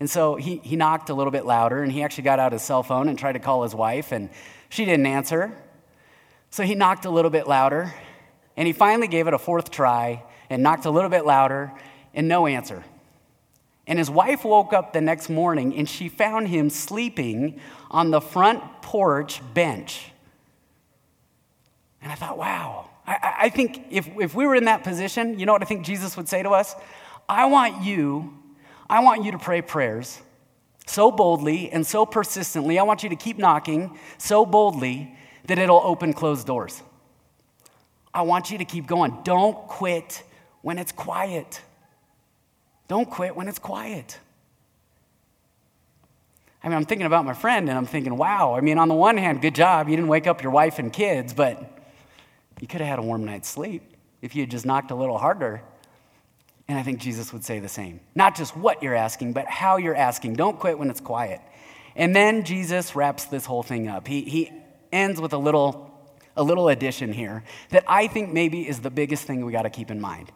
And 0.00 0.10
so 0.10 0.34
he, 0.34 0.56
he 0.56 0.74
knocked 0.74 1.08
a 1.08 1.14
little 1.14 1.30
bit 1.30 1.46
louder, 1.46 1.82
and 1.82 1.90
he 1.90 2.02
actually 2.02 2.24
got 2.24 2.40
out 2.40 2.50
his 2.52 2.60
cell 2.60 2.82
phone 2.82 3.08
and 3.08 3.16
tried 3.16 3.32
to 3.32 3.38
call 3.38 3.62
his 3.62 3.76
wife, 3.76 4.10
and 4.10 4.28
she 4.68 4.84
didn't 4.84 5.06
answer. 5.06 5.56
So 6.50 6.64
he 6.64 6.74
knocked 6.74 7.04
a 7.04 7.10
little 7.10 7.30
bit 7.30 7.46
louder, 7.46 7.94
and 8.56 8.66
he 8.66 8.72
finally 8.72 9.06
gave 9.06 9.28
it 9.28 9.34
a 9.34 9.38
fourth 9.38 9.70
try 9.70 10.24
and 10.50 10.64
knocked 10.64 10.84
a 10.84 10.90
little 10.90 11.08
bit 11.08 11.24
louder, 11.24 11.72
and 12.12 12.26
no 12.26 12.48
answer. 12.48 12.84
And 13.86 14.00
his 14.00 14.10
wife 14.10 14.44
woke 14.44 14.72
up 14.72 14.92
the 14.92 15.00
next 15.00 15.30
morning, 15.30 15.76
and 15.76 15.88
she 15.88 16.08
found 16.08 16.48
him 16.48 16.70
sleeping 16.70 17.60
on 17.88 18.10
the 18.10 18.20
front 18.20 18.82
porch 18.82 19.40
bench. 19.54 20.10
And 22.02 22.10
I 22.10 22.16
thought, 22.16 22.36
wow. 22.36 22.90
I, 23.06 23.34
I 23.42 23.48
think 23.48 23.86
if, 23.90 24.08
if 24.18 24.34
we 24.34 24.44
were 24.44 24.56
in 24.56 24.64
that 24.64 24.82
position, 24.82 25.38
you 25.38 25.46
know 25.46 25.52
what 25.52 25.62
I 25.62 25.66
think 25.66 25.86
Jesus 25.86 26.16
would 26.16 26.28
say 26.28 26.42
to 26.42 26.50
us? 26.50 26.74
I 27.28 27.46
want 27.46 27.84
you, 27.84 28.34
I 28.88 29.00
want 29.02 29.24
you 29.24 29.32
to 29.32 29.38
pray 29.38 29.62
prayers 29.62 30.20
so 30.86 31.10
boldly 31.10 31.70
and 31.70 31.86
so 31.86 32.06
persistently. 32.06 32.78
I 32.78 32.84
want 32.84 33.02
you 33.02 33.08
to 33.08 33.16
keep 33.16 33.38
knocking 33.38 33.98
so 34.18 34.46
boldly 34.46 35.16
that 35.46 35.58
it'll 35.58 35.80
open 35.82 36.12
closed 36.12 36.46
doors. 36.46 36.82
I 38.14 38.22
want 38.22 38.50
you 38.50 38.58
to 38.58 38.64
keep 38.64 38.86
going. 38.86 39.18
Don't 39.24 39.56
quit 39.66 40.22
when 40.62 40.78
it's 40.78 40.92
quiet. 40.92 41.60
Don't 42.88 43.10
quit 43.10 43.36
when 43.36 43.48
it's 43.48 43.58
quiet. 43.58 44.18
I 46.62 46.68
mean, 46.68 46.76
I'm 46.76 46.84
thinking 46.84 47.06
about 47.06 47.24
my 47.24 47.34
friend 47.34 47.68
and 47.68 47.76
I'm 47.76 47.86
thinking, 47.86 48.16
wow, 48.16 48.54
I 48.56 48.60
mean, 48.60 48.78
on 48.78 48.88
the 48.88 48.94
one 48.94 49.16
hand, 49.16 49.42
good 49.42 49.54
job. 49.54 49.88
You 49.88 49.96
didn't 49.96 50.08
wake 50.08 50.26
up 50.26 50.42
your 50.42 50.50
wife 50.50 50.78
and 50.78 50.92
kids, 50.92 51.34
but 51.34 51.78
you 52.60 52.66
could 52.66 52.80
have 52.80 52.88
had 52.88 52.98
a 52.98 53.02
warm 53.02 53.24
night's 53.24 53.48
sleep 53.48 53.82
if 54.22 54.34
you 54.34 54.42
had 54.42 54.50
just 54.50 54.66
knocked 54.66 54.90
a 54.90 54.94
little 54.94 55.18
harder. 55.18 55.62
And 56.68 56.78
I 56.78 56.82
think 56.82 56.98
Jesus 56.98 57.32
would 57.32 57.44
say 57.44 57.60
the 57.60 57.68
same. 57.68 58.00
Not 58.14 58.36
just 58.36 58.56
what 58.56 58.82
you're 58.82 58.94
asking, 58.94 59.32
but 59.32 59.46
how 59.46 59.76
you're 59.76 59.94
asking. 59.94 60.34
Don't 60.34 60.58
quit 60.58 60.78
when 60.78 60.90
it's 60.90 61.00
quiet. 61.00 61.40
And 61.94 62.14
then 62.14 62.44
Jesus 62.44 62.96
wraps 62.96 63.24
this 63.26 63.46
whole 63.46 63.62
thing 63.62 63.88
up. 63.88 64.06
He, 64.08 64.22
he 64.22 64.52
ends 64.92 65.20
with 65.20 65.32
a 65.32 65.38
little, 65.38 65.90
a 66.36 66.42
little 66.42 66.68
addition 66.68 67.12
here 67.12 67.44
that 67.70 67.84
I 67.86 68.08
think 68.08 68.32
maybe 68.32 68.68
is 68.68 68.80
the 68.80 68.90
biggest 68.90 69.24
thing 69.24 69.44
we 69.44 69.52
got 69.52 69.62
to 69.62 69.70
keep 69.70 69.90
in 69.90 70.00
mind. 70.00 70.32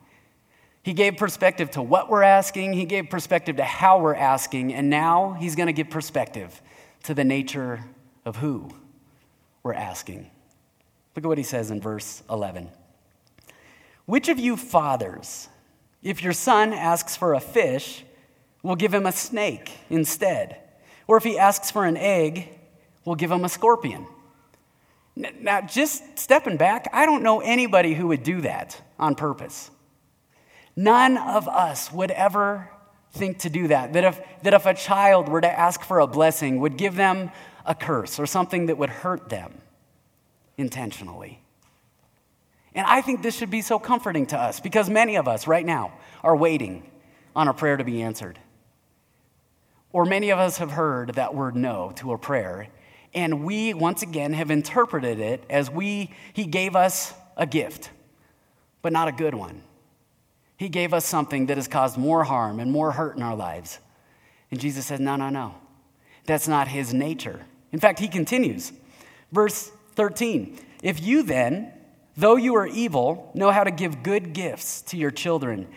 He 0.82 0.94
gave 0.94 1.16
perspective 1.18 1.72
to 1.72 1.82
what 1.82 2.08
we're 2.08 2.22
asking, 2.22 2.72
he 2.72 2.86
gave 2.86 3.10
perspective 3.10 3.56
to 3.56 3.64
how 3.64 4.00
we're 4.00 4.14
asking, 4.14 4.72
and 4.72 4.88
now 4.88 5.36
he's 5.38 5.54
going 5.54 5.66
to 5.66 5.74
give 5.74 5.90
perspective 5.90 6.62
to 7.02 7.12
the 7.12 7.24
nature 7.24 7.84
of 8.24 8.36
who 8.36 8.70
we're 9.62 9.74
asking. 9.74 10.30
Look 11.14 11.24
at 11.24 11.28
what 11.28 11.38
he 11.38 11.44
says 11.44 11.70
in 11.70 11.82
verse 11.82 12.22
11. 12.30 12.70
Which 14.06 14.28
of 14.28 14.38
you 14.38 14.56
fathers, 14.56 15.48
if 16.02 16.22
your 16.22 16.32
son 16.32 16.72
asks 16.72 17.16
for 17.16 17.34
a 17.34 17.40
fish, 17.40 18.04
we'll 18.62 18.76
give 18.76 18.94
him 18.94 19.06
a 19.06 19.12
snake 19.12 19.70
instead. 19.88 20.56
Or 21.06 21.16
if 21.16 21.24
he 21.24 21.38
asks 21.38 21.70
for 21.70 21.84
an 21.84 21.96
egg, 21.96 22.48
we'll 23.04 23.16
give 23.16 23.30
him 23.30 23.44
a 23.44 23.48
scorpion. 23.48 24.06
Now, 25.16 25.60
just 25.60 26.18
stepping 26.18 26.56
back, 26.56 26.88
I 26.92 27.04
don't 27.04 27.22
know 27.22 27.40
anybody 27.40 27.94
who 27.94 28.08
would 28.08 28.22
do 28.22 28.40
that 28.42 28.80
on 28.98 29.14
purpose. 29.14 29.70
None 30.76 31.18
of 31.18 31.48
us 31.48 31.92
would 31.92 32.10
ever 32.10 32.70
think 33.12 33.40
to 33.40 33.50
do 33.50 33.68
that. 33.68 33.92
That 33.92 34.04
if, 34.04 34.20
that 34.42 34.54
if 34.54 34.66
a 34.66 34.74
child 34.74 35.28
were 35.28 35.40
to 35.40 35.50
ask 35.50 35.82
for 35.82 35.98
a 35.98 36.06
blessing, 36.06 36.60
would 36.60 36.76
give 36.76 36.94
them 36.94 37.30
a 37.66 37.74
curse 37.74 38.18
or 38.18 38.26
something 38.26 38.66
that 38.66 38.78
would 38.78 38.90
hurt 38.90 39.28
them 39.28 39.60
intentionally. 40.56 41.39
And 42.74 42.86
I 42.86 43.00
think 43.00 43.22
this 43.22 43.36
should 43.36 43.50
be 43.50 43.62
so 43.62 43.78
comforting 43.78 44.26
to 44.26 44.38
us 44.38 44.60
because 44.60 44.88
many 44.88 45.16
of 45.16 45.26
us 45.26 45.46
right 45.46 45.66
now 45.66 45.92
are 46.22 46.36
waiting 46.36 46.88
on 47.34 47.48
a 47.48 47.54
prayer 47.54 47.76
to 47.76 47.84
be 47.84 48.02
answered. 48.02 48.38
Or 49.92 50.04
many 50.04 50.30
of 50.30 50.38
us 50.38 50.58
have 50.58 50.70
heard 50.70 51.14
that 51.14 51.34
word 51.34 51.56
no 51.56 51.92
to 51.96 52.12
a 52.12 52.18
prayer, 52.18 52.68
and 53.12 53.44
we 53.44 53.74
once 53.74 54.02
again 54.02 54.32
have 54.34 54.50
interpreted 54.50 55.18
it 55.18 55.44
as 55.50 55.68
we 55.68 56.14
he 56.32 56.44
gave 56.44 56.76
us 56.76 57.12
a 57.36 57.46
gift, 57.46 57.90
but 58.82 58.92
not 58.92 59.08
a 59.08 59.12
good 59.12 59.34
one. 59.34 59.62
He 60.56 60.68
gave 60.68 60.92
us 60.94 61.06
something 61.06 61.46
that 61.46 61.56
has 61.56 61.66
caused 61.66 61.96
more 61.96 62.22
harm 62.22 62.60
and 62.60 62.70
more 62.70 62.92
hurt 62.92 63.16
in 63.16 63.22
our 63.22 63.34
lives. 63.34 63.78
And 64.50 64.60
Jesus 64.60 64.86
said, 64.86 65.00
No, 65.00 65.16
no, 65.16 65.28
no. 65.28 65.54
That's 66.26 66.46
not 66.46 66.68
his 66.68 66.92
nature. 66.92 67.40
In 67.72 67.80
fact, 67.80 67.98
he 67.98 68.08
continues. 68.08 68.72
Verse 69.32 69.72
13 69.94 70.58
If 70.82 71.02
you 71.02 71.22
then, 71.22 71.72
though 72.16 72.36
you 72.36 72.54
are 72.56 72.66
evil, 72.66 73.30
know 73.34 73.50
how 73.50 73.64
to 73.64 73.70
give 73.70 74.02
good 74.02 74.32
gifts 74.32 74.82
to 74.82 74.96
your 74.96 75.10
children, 75.10 75.68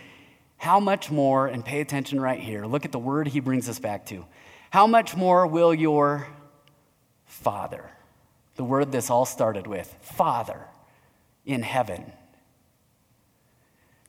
how 0.57 0.79
much 0.79 1.11
more, 1.11 1.47
and 1.47 1.63
pay 1.63 1.81
attention 1.81 2.19
right 2.19 2.39
here, 2.39 2.65
look 2.65 2.85
at 2.85 2.91
the 2.91 2.99
word 2.99 3.27
he 3.27 3.39
brings 3.39 3.67
us 3.67 3.79
back 3.79 4.05
to. 4.07 4.25
How 4.69 4.87
much 4.87 5.15
more 5.15 5.45
will 5.45 5.73
your 5.73 6.27
Father, 7.25 7.89
the 8.55 8.63
word 8.63 8.91
this 8.91 9.09
all 9.09 9.25
started 9.25 9.67
with, 9.67 9.95
Father 10.01 10.67
in 11.45 11.61
heaven, 11.61 12.11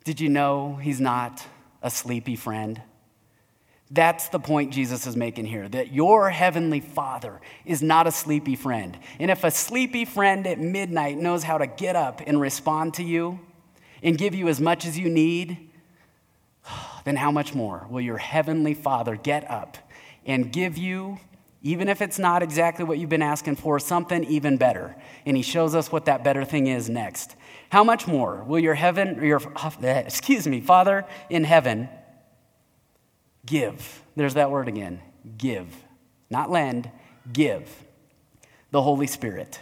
did 0.05 0.21
you 0.21 0.29
know 0.29 0.79
he's 0.83 1.01
not 1.01 1.45
a 1.83 1.91
sleepy 1.91 2.37
friend? 2.37 2.81
That's 3.90 4.29
the 4.29 4.38
point 4.38 4.73
Jesus 4.73 5.07
is 5.07 5.14
making 5.14 5.44
here 5.47 5.68
that 5.68 5.92
your 5.92 6.31
heavenly 6.31 6.81
Father 6.81 7.40
is 7.64 7.83
not 7.83 8.07
a 8.07 8.12
sleepy 8.12 8.57
friend. 8.57 8.99
And 9.18 9.31
if 9.31 9.44
a 9.44 9.51
sleepy 9.51 10.05
friend 10.05 10.47
at 10.47 10.59
midnight 10.59 11.18
knows 11.18 11.42
how 11.42 11.59
to 11.59 11.66
get 11.66 11.94
up 11.94 12.23
and 12.27 12.40
respond 12.40 12.94
to 12.94 13.05
you 13.05 13.40
and 14.03 14.16
give 14.16 14.35
you 14.35 14.49
as 14.49 14.61
much 14.61 14.87
as 14.87 14.99
you 14.99 15.11
need, 15.11 15.70
then 17.05 17.16
how 17.16 17.31
much 17.31 17.55
more 17.55 17.87
will 17.90 18.01
your 18.01 18.18
heavenly 18.18 18.75
Father 18.75 19.16
get 19.16 19.49
up 19.51 19.77
and 20.25 20.51
give 20.51 20.79
you, 20.79 21.20
even 21.62 21.87
if 21.87 22.01
it's 22.01 22.18
not 22.18 22.42
exactly 22.42 22.87
what 22.87 22.99
you've 22.99 23.11
been 23.11 23.20
asking 23.20 23.57
for, 23.57 23.79
something 23.79 24.25
even 24.25 24.57
better? 24.57 24.97
And 25.27 25.37
he 25.37 25.42
shows 25.42 25.75
us 25.75 25.92
what 25.92 26.07
that 26.07 26.25
better 26.25 26.47
thing 26.47 26.68
is 26.68 26.88
next. 26.88 27.37
How 27.68 27.85
much 27.85 28.07
more 28.07 28.42
will 28.44 28.61
your 28.61 28.75
heaven, 28.75 29.23
your, 29.23 29.42
excuse 29.83 30.47
me, 30.47 30.62
Father 30.62 31.05
in 31.29 31.44
heaven 31.44 31.90
give? 33.47 34.03
There's 34.17 34.35
that 34.35 34.51
word 34.51 34.69
again 34.69 35.01
give. 35.39 35.67
Not 36.31 36.51
lend, 36.51 36.91
give 37.33 37.69
the 38.71 38.83
Holy 38.83 39.07
Spirit 39.07 39.61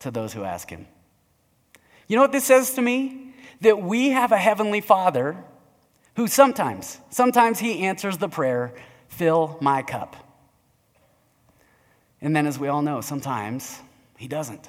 to 0.00 0.10
those 0.10 0.32
who 0.32 0.44
ask 0.44 0.68
Him. 0.68 0.86
You 2.06 2.16
know 2.16 2.22
what 2.22 2.32
this 2.32 2.44
says 2.44 2.74
to 2.74 2.82
me? 2.82 3.34
That 3.60 3.82
we 3.82 4.10
have 4.10 4.32
a 4.32 4.36
Heavenly 4.36 4.80
Father 4.80 5.36
who 6.16 6.26
sometimes, 6.26 7.00
sometimes 7.10 7.58
He 7.58 7.86
answers 7.86 8.18
the 8.18 8.28
prayer, 8.28 8.74
fill 9.08 9.56
my 9.60 9.82
cup. 9.82 10.16
And 12.20 12.34
then, 12.34 12.46
as 12.46 12.58
we 12.58 12.68
all 12.68 12.82
know, 12.82 13.00
sometimes 13.00 13.80
He 14.18 14.28
doesn't. 14.28 14.68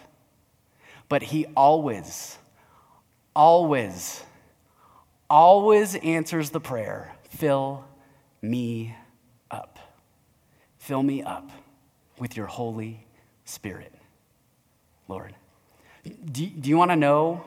But 1.09 1.21
He 1.23 1.45
always, 1.55 2.37
always, 3.35 4.23
always 5.29 5.95
answers 5.95 6.51
the 6.51 6.59
prayer 6.59 7.11
fill 7.29 7.83
me 8.49 8.95
up. 9.51 9.79
Fill 10.77 11.03
me 11.03 11.23
up 11.23 11.49
with 12.19 12.37
your 12.37 12.45
Holy 12.45 13.05
Spirit, 13.43 13.93
Lord. 15.07 15.35
Do, 16.03 16.45
do 16.45 16.69
you 16.69 16.77
want 16.77 16.91
to 16.91 16.95
know 16.95 17.43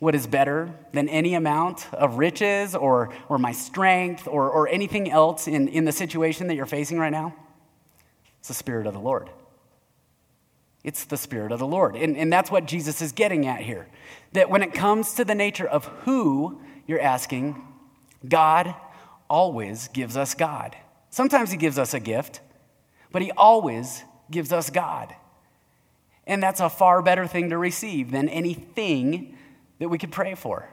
what 0.00 0.14
is 0.14 0.26
better 0.26 0.72
than 0.92 1.08
any 1.08 1.34
amount 1.34 1.92
of 1.92 2.18
riches 2.18 2.74
or, 2.74 3.12
or 3.28 3.38
my 3.38 3.52
strength 3.52 4.28
or, 4.28 4.50
or 4.50 4.68
anything 4.68 5.10
else 5.10 5.48
in, 5.48 5.68
in 5.68 5.84
the 5.84 5.92
situation 5.92 6.46
that 6.48 6.54
you're 6.54 6.66
facing 6.66 6.98
right 6.98 7.12
now? 7.12 7.34
It's 8.38 8.48
the 8.48 8.54
Spirit 8.54 8.86
of 8.86 8.94
the 8.94 9.00
Lord. 9.00 9.30
It's 10.84 11.04
the 11.04 11.16
Spirit 11.16 11.52
of 11.52 11.58
the 11.58 11.66
Lord. 11.66 11.96
And, 11.96 12.16
and 12.16 12.32
that's 12.32 12.50
what 12.50 12.66
Jesus 12.66 13.02
is 13.02 13.12
getting 13.12 13.46
at 13.46 13.60
here. 13.60 13.88
That 14.32 14.50
when 14.50 14.62
it 14.62 14.72
comes 14.72 15.14
to 15.14 15.24
the 15.24 15.34
nature 15.34 15.66
of 15.66 15.84
who 16.04 16.60
you're 16.86 17.00
asking, 17.00 17.60
God 18.26 18.74
always 19.28 19.88
gives 19.88 20.16
us 20.16 20.34
God. 20.34 20.76
Sometimes 21.10 21.50
He 21.50 21.56
gives 21.56 21.78
us 21.78 21.94
a 21.94 22.00
gift, 22.00 22.40
but 23.12 23.22
He 23.22 23.30
always 23.32 24.02
gives 24.30 24.52
us 24.52 24.70
God. 24.70 25.14
And 26.26 26.42
that's 26.42 26.60
a 26.60 26.68
far 26.68 27.00
better 27.00 27.26
thing 27.26 27.50
to 27.50 27.58
receive 27.58 28.10
than 28.10 28.28
anything 28.28 29.36
that 29.78 29.88
we 29.88 29.98
could 29.98 30.12
pray 30.12 30.34
for. 30.34 30.68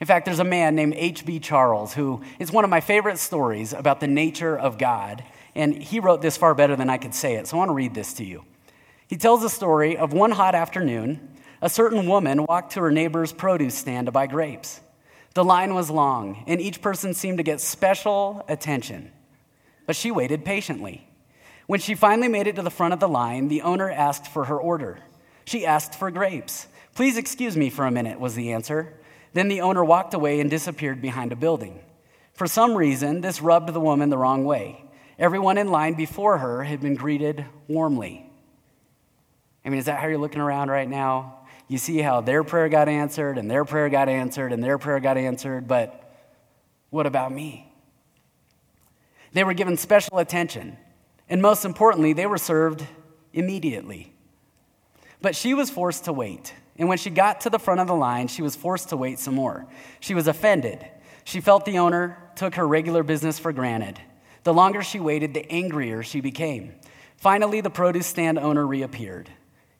In 0.00 0.06
fact, 0.06 0.24
there's 0.24 0.38
a 0.38 0.44
man 0.44 0.74
named 0.74 0.94
H.B. 0.96 1.40
Charles 1.40 1.94
who 1.94 2.22
is 2.38 2.52
one 2.52 2.64
of 2.64 2.70
my 2.70 2.80
favorite 2.80 3.18
stories 3.18 3.72
about 3.72 4.00
the 4.00 4.06
nature 4.06 4.56
of 4.56 4.78
God. 4.78 5.24
And 5.54 5.80
he 5.82 6.00
wrote 6.00 6.20
this 6.20 6.36
far 6.36 6.54
better 6.54 6.76
than 6.76 6.90
I 6.90 6.98
could 6.98 7.14
say 7.14 7.34
it. 7.34 7.46
So 7.46 7.56
I 7.56 7.58
want 7.58 7.70
to 7.70 7.74
read 7.74 7.94
this 7.94 8.12
to 8.14 8.24
you. 8.24 8.44
He 9.06 9.16
tells 9.16 9.42
the 9.42 9.48
story 9.48 9.96
of 9.96 10.12
one 10.12 10.32
hot 10.32 10.54
afternoon, 10.54 11.36
a 11.62 11.70
certain 11.70 12.06
woman 12.06 12.44
walked 12.44 12.72
to 12.72 12.80
her 12.80 12.90
neighbor's 12.90 13.32
produce 13.32 13.74
stand 13.74 14.06
to 14.06 14.12
buy 14.12 14.26
grapes. 14.26 14.80
The 15.34 15.44
line 15.44 15.74
was 15.74 15.90
long, 15.90 16.44
and 16.46 16.60
each 16.60 16.80
person 16.80 17.12
seemed 17.12 17.38
to 17.38 17.44
get 17.44 17.60
special 17.60 18.44
attention. 18.48 19.10
But 19.86 19.96
she 19.96 20.10
waited 20.10 20.44
patiently. 20.44 21.08
When 21.66 21.80
she 21.80 21.94
finally 21.94 22.28
made 22.28 22.46
it 22.46 22.56
to 22.56 22.62
the 22.62 22.70
front 22.70 22.94
of 22.94 23.00
the 23.00 23.08
line, 23.08 23.48
the 23.48 23.62
owner 23.62 23.90
asked 23.90 24.28
for 24.28 24.44
her 24.44 24.58
order. 24.58 25.00
She 25.44 25.66
asked 25.66 25.94
for 25.94 26.10
grapes. 26.10 26.68
Please 26.94 27.16
excuse 27.16 27.56
me 27.56 27.68
for 27.68 27.84
a 27.84 27.90
minute, 27.90 28.20
was 28.20 28.34
the 28.34 28.52
answer. 28.52 28.94
Then 29.32 29.48
the 29.48 29.62
owner 29.62 29.84
walked 29.84 30.14
away 30.14 30.38
and 30.40 30.48
disappeared 30.48 31.02
behind 31.02 31.32
a 31.32 31.36
building. 31.36 31.80
For 32.34 32.46
some 32.46 32.76
reason, 32.76 33.20
this 33.20 33.42
rubbed 33.42 33.72
the 33.72 33.80
woman 33.80 34.10
the 34.10 34.18
wrong 34.18 34.44
way. 34.44 34.84
Everyone 35.18 35.58
in 35.58 35.70
line 35.70 35.94
before 35.94 36.38
her 36.38 36.62
had 36.62 36.80
been 36.80 36.94
greeted 36.94 37.44
warmly. 37.66 38.30
I 39.64 39.70
mean, 39.70 39.78
is 39.78 39.86
that 39.86 39.98
how 39.98 40.06
you're 40.06 40.18
looking 40.18 40.40
around 40.40 40.70
right 40.70 40.88
now? 40.88 41.43
You 41.68 41.78
see 41.78 41.98
how 41.98 42.20
their 42.20 42.44
prayer 42.44 42.68
got 42.68 42.88
answered, 42.88 43.38
and 43.38 43.50
their 43.50 43.64
prayer 43.64 43.88
got 43.88 44.08
answered, 44.08 44.52
and 44.52 44.62
their 44.62 44.78
prayer 44.78 45.00
got 45.00 45.16
answered, 45.16 45.66
but 45.66 46.00
what 46.90 47.06
about 47.06 47.32
me? 47.32 47.72
They 49.32 49.44
were 49.44 49.54
given 49.54 49.76
special 49.76 50.18
attention, 50.18 50.76
and 51.28 51.40
most 51.40 51.64
importantly, 51.64 52.12
they 52.12 52.26
were 52.26 52.38
served 52.38 52.86
immediately. 53.32 54.12
But 55.22 55.34
she 55.34 55.54
was 55.54 55.70
forced 55.70 56.04
to 56.04 56.12
wait. 56.12 56.52
And 56.76 56.88
when 56.88 56.98
she 56.98 57.08
got 57.08 57.40
to 57.42 57.50
the 57.50 57.58
front 57.58 57.80
of 57.80 57.86
the 57.86 57.94
line, 57.94 58.28
she 58.28 58.42
was 58.42 58.54
forced 58.54 58.90
to 58.90 58.96
wait 58.96 59.18
some 59.18 59.34
more. 59.34 59.66
She 60.00 60.14
was 60.14 60.28
offended. 60.28 60.86
She 61.24 61.40
felt 61.40 61.64
the 61.64 61.78
owner 61.78 62.18
took 62.36 62.56
her 62.56 62.68
regular 62.68 63.02
business 63.02 63.38
for 63.38 63.52
granted. 63.52 63.98
The 64.42 64.52
longer 64.52 64.82
she 64.82 65.00
waited, 65.00 65.32
the 65.32 65.50
angrier 65.50 66.02
she 66.02 66.20
became. 66.20 66.74
Finally, 67.16 67.62
the 67.62 67.70
produce 67.70 68.06
stand 68.06 68.38
owner 68.38 68.66
reappeared 68.66 69.30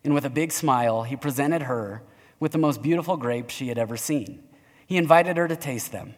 and 0.04 0.12
with 0.12 0.26
a 0.26 0.30
big 0.30 0.52
smile, 0.52 1.02
he 1.02 1.16
presented 1.16 1.62
her 1.62 2.02
with 2.38 2.52
the 2.52 2.58
most 2.58 2.82
beautiful 2.82 3.16
grapes 3.16 3.54
she 3.54 3.68
had 3.68 3.78
ever 3.78 3.96
seen. 3.96 4.42
He 4.86 4.98
invited 4.98 5.38
her 5.38 5.48
to 5.48 5.56
taste 5.56 5.92
them. 5.92 6.14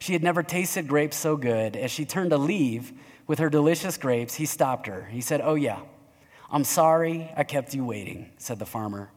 She 0.00 0.14
had 0.14 0.22
never 0.22 0.42
tasted 0.42 0.88
grapes 0.88 1.16
so 1.16 1.36
good. 1.36 1.76
As 1.76 1.92
she 1.92 2.04
turned 2.04 2.30
to 2.30 2.38
leave 2.38 2.92
with 3.26 3.38
her 3.38 3.48
delicious 3.48 3.96
grapes, 3.96 4.34
he 4.34 4.46
stopped 4.46 4.88
her. 4.88 5.04
He 5.04 5.20
said, 5.20 5.40
Oh, 5.42 5.54
yeah, 5.54 5.80
I'm 6.50 6.64
sorry 6.64 7.30
I 7.36 7.44
kept 7.44 7.74
you 7.74 7.84
waiting, 7.84 8.30
said 8.38 8.58
the 8.58 8.66
farmer, 8.66 9.10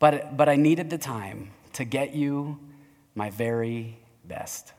but, 0.00 0.36
but 0.36 0.48
I 0.48 0.56
needed 0.56 0.90
the 0.90 0.98
time 0.98 1.50
to 1.74 1.84
get 1.84 2.14
you 2.14 2.58
my 3.14 3.30
very 3.30 3.98
best. 4.24 4.72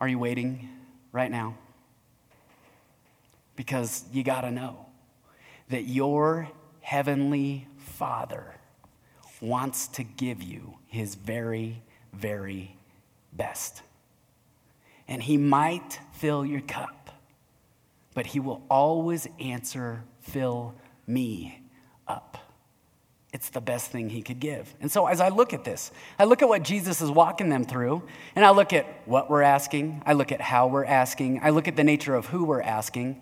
Are 0.00 0.08
you 0.08 0.18
waiting 0.18 0.68
right 1.12 1.30
now? 1.30 1.56
Because 3.56 4.04
you 4.12 4.22
got 4.22 4.42
to 4.42 4.50
know 4.50 4.83
that 5.74 5.88
your 5.88 6.48
heavenly 6.82 7.66
Father 7.76 8.54
wants 9.40 9.88
to 9.88 10.04
give 10.04 10.40
you 10.40 10.78
his 10.86 11.16
very, 11.16 11.82
very 12.12 12.76
best. 13.32 13.82
And 15.08 15.20
he 15.20 15.36
might 15.36 15.98
fill 16.12 16.46
your 16.46 16.60
cup, 16.60 17.10
but 18.14 18.26
he 18.26 18.38
will 18.38 18.62
always 18.70 19.26
answer, 19.40 20.04
Fill 20.20 20.76
me 21.08 21.60
up. 22.06 22.38
It's 23.32 23.48
the 23.50 23.60
best 23.60 23.90
thing 23.90 24.10
he 24.10 24.22
could 24.22 24.38
give. 24.38 24.72
And 24.80 24.92
so, 24.92 25.08
as 25.08 25.20
I 25.20 25.28
look 25.28 25.52
at 25.52 25.64
this, 25.64 25.90
I 26.20 26.24
look 26.24 26.40
at 26.40 26.48
what 26.48 26.62
Jesus 26.62 27.00
is 27.00 27.10
walking 27.10 27.48
them 27.48 27.64
through, 27.64 28.04
and 28.36 28.44
I 28.44 28.50
look 28.50 28.72
at 28.72 28.86
what 29.06 29.28
we're 29.28 29.42
asking, 29.42 30.04
I 30.06 30.12
look 30.12 30.30
at 30.30 30.40
how 30.40 30.68
we're 30.68 30.84
asking, 30.84 31.40
I 31.42 31.50
look 31.50 31.66
at 31.66 31.74
the 31.74 31.82
nature 31.82 32.14
of 32.14 32.26
who 32.26 32.44
we're 32.44 32.62
asking. 32.62 33.20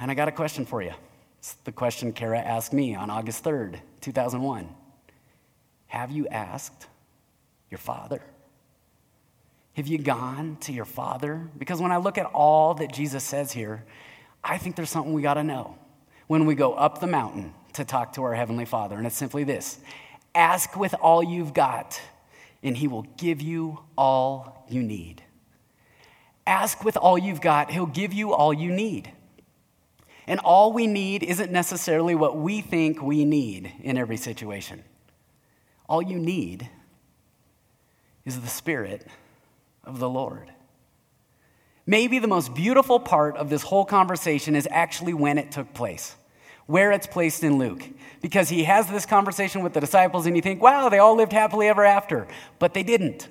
And 0.00 0.10
I 0.10 0.14
got 0.14 0.28
a 0.28 0.32
question 0.32 0.66
for 0.66 0.82
you. 0.82 0.92
It's 1.38 1.54
the 1.64 1.72
question 1.72 2.12
Kara 2.12 2.38
asked 2.38 2.72
me 2.72 2.94
on 2.94 3.10
August 3.10 3.44
3rd, 3.44 3.78
2001. 4.00 4.68
Have 5.86 6.10
you 6.10 6.26
asked 6.28 6.86
your 7.70 7.78
father? 7.78 8.20
Have 9.74 9.86
you 9.86 9.98
gone 9.98 10.56
to 10.60 10.72
your 10.72 10.84
father? 10.84 11.48
Because 11.58 11.80
when 11.80 11.92
I 11.92 11.98
look 11.98 12.18
at 12.18 12.26
all 12.26 12.74
that 12.74 12.92
Jesus 12.92 13.22
says 13.22 13.52
here, 13.52 13.84
I 14.42 14.58
think 14.58 14.74
there's 14.74 14.90
something 14.90 15.12
we 15.12 15.22
got 15.22 15.34
to 15.34 15.44
know 15.44 15.76
when 16.26 16.46
we 16.46 16.54
go 16.54 16.72
up 16.72 17.00
the 17.00 17.06
mountain 17.06 17.52
to 17.74 17.84
talk 17.84 18.14
to 18.14 18.22
our 18.22 18.34
Heavenly 18.34 18.64
Father. 18.64 18.96
And 18.96 19.06
it's 19.06 19.16
simply 19.16 19.44
this 19.44 19.78
ask 20.34 20.76
with 20.76 20.94
all 20.94 21.22
you've 21.22 21.54
got, 21.54 22.00
and 22.62 22.76
He 22.76 22.88
will 22.88 23.06
give 23.16 23.40
you 23.40 23.80
all 23.96 24.66
you 24.68 24.82
need. 24.82 25.22
Ask 26.46 26.84
with 26.84 26.96
all 26.96 27.18
you've 27.18 27.40
got, 27.40 27.70
He'll 27.70 27.86
give 27.86 28.12
you 28.12 28.32
all 28.32 28.52
you 28.52 28.72
need. 28.72 29.12
And 30.26 30.40
all 30.40 30.72
we 30.72 30.86
need 30.86 31.22
isn't 31.22 31.52
necessarily 31.52 32.14
what 32.14 32.36
we 32.36 32.60
think 32.60 33.00
we 33.00 33.24
need 33.24 33.72
in 33.82 33.96
every 33.96 34.16
situation. 34.16 34.82
All 35.88 36.02
you 36.02 36.18
need 36.18 36.68
is 38.24 38.40
the 38.40 38.48
Spirit 38.48 39.06
of 39.84 40.00
the 40.00 40.08
Lord. 40.08 40.50
Maybe 41.86 42.18
the 42.18 42.26
most 42.26 42.54
beautiful 42.54 42.98
part 42.98 43.36
of 43.36 43.48
this 43.48 43.62
whole 43.62 43.84
conversation 43.84 44.56
is 44.56 44.66
actually 44.72 45.14
when 45.14 45.38
it 45.38 45.52
took 45.52 45.72
place, 45.72 46.16
where 46.66 46.90
it's 46.90 47.06
placed 47.06 47.44
in 47.44 47.58
Luke. 47.58 47.84
Because 48.20 48.48
he 48.48 48.64
has 48.64 48.88
this 48.88 49.06
conversation 49.06 49.62
with 49.62 49.72
the 49.72 49.80
disciples, 49.80 50.26
and 50.26 50.34
you 50.34 50.42
think, 50.42 50.60
wow, 50.60 50.88
they 50.88 50.98
all 50.98 51.14
lived 51.14 51.32
happily 51.32 51.68
ever 51.68 51.84
after. 51.84 52.26
But 52.58 52.74
they 52.74 52.82
didn't. 52.82 53.28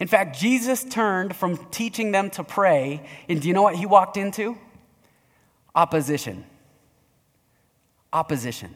In 0.00 0.08
fact, 0.08 0.36
Jesus 0.36 0.82
turned 0.82 1.36
from 1.36 1.56
teaching 1.70 2.10
them 2.10 2.30
to 2.30 2.42
pray, 2.42 3.06
and 3.28 3.40
do 3.40 3.46
you 3.46 3.54
know 3.54 3.62
what 3.62 3.76
he 3.76 3.86
walked 3.86 4.16
into? 4.16 4.58
Opposition. 5.74 6.44
Opposition. 8.12 8.74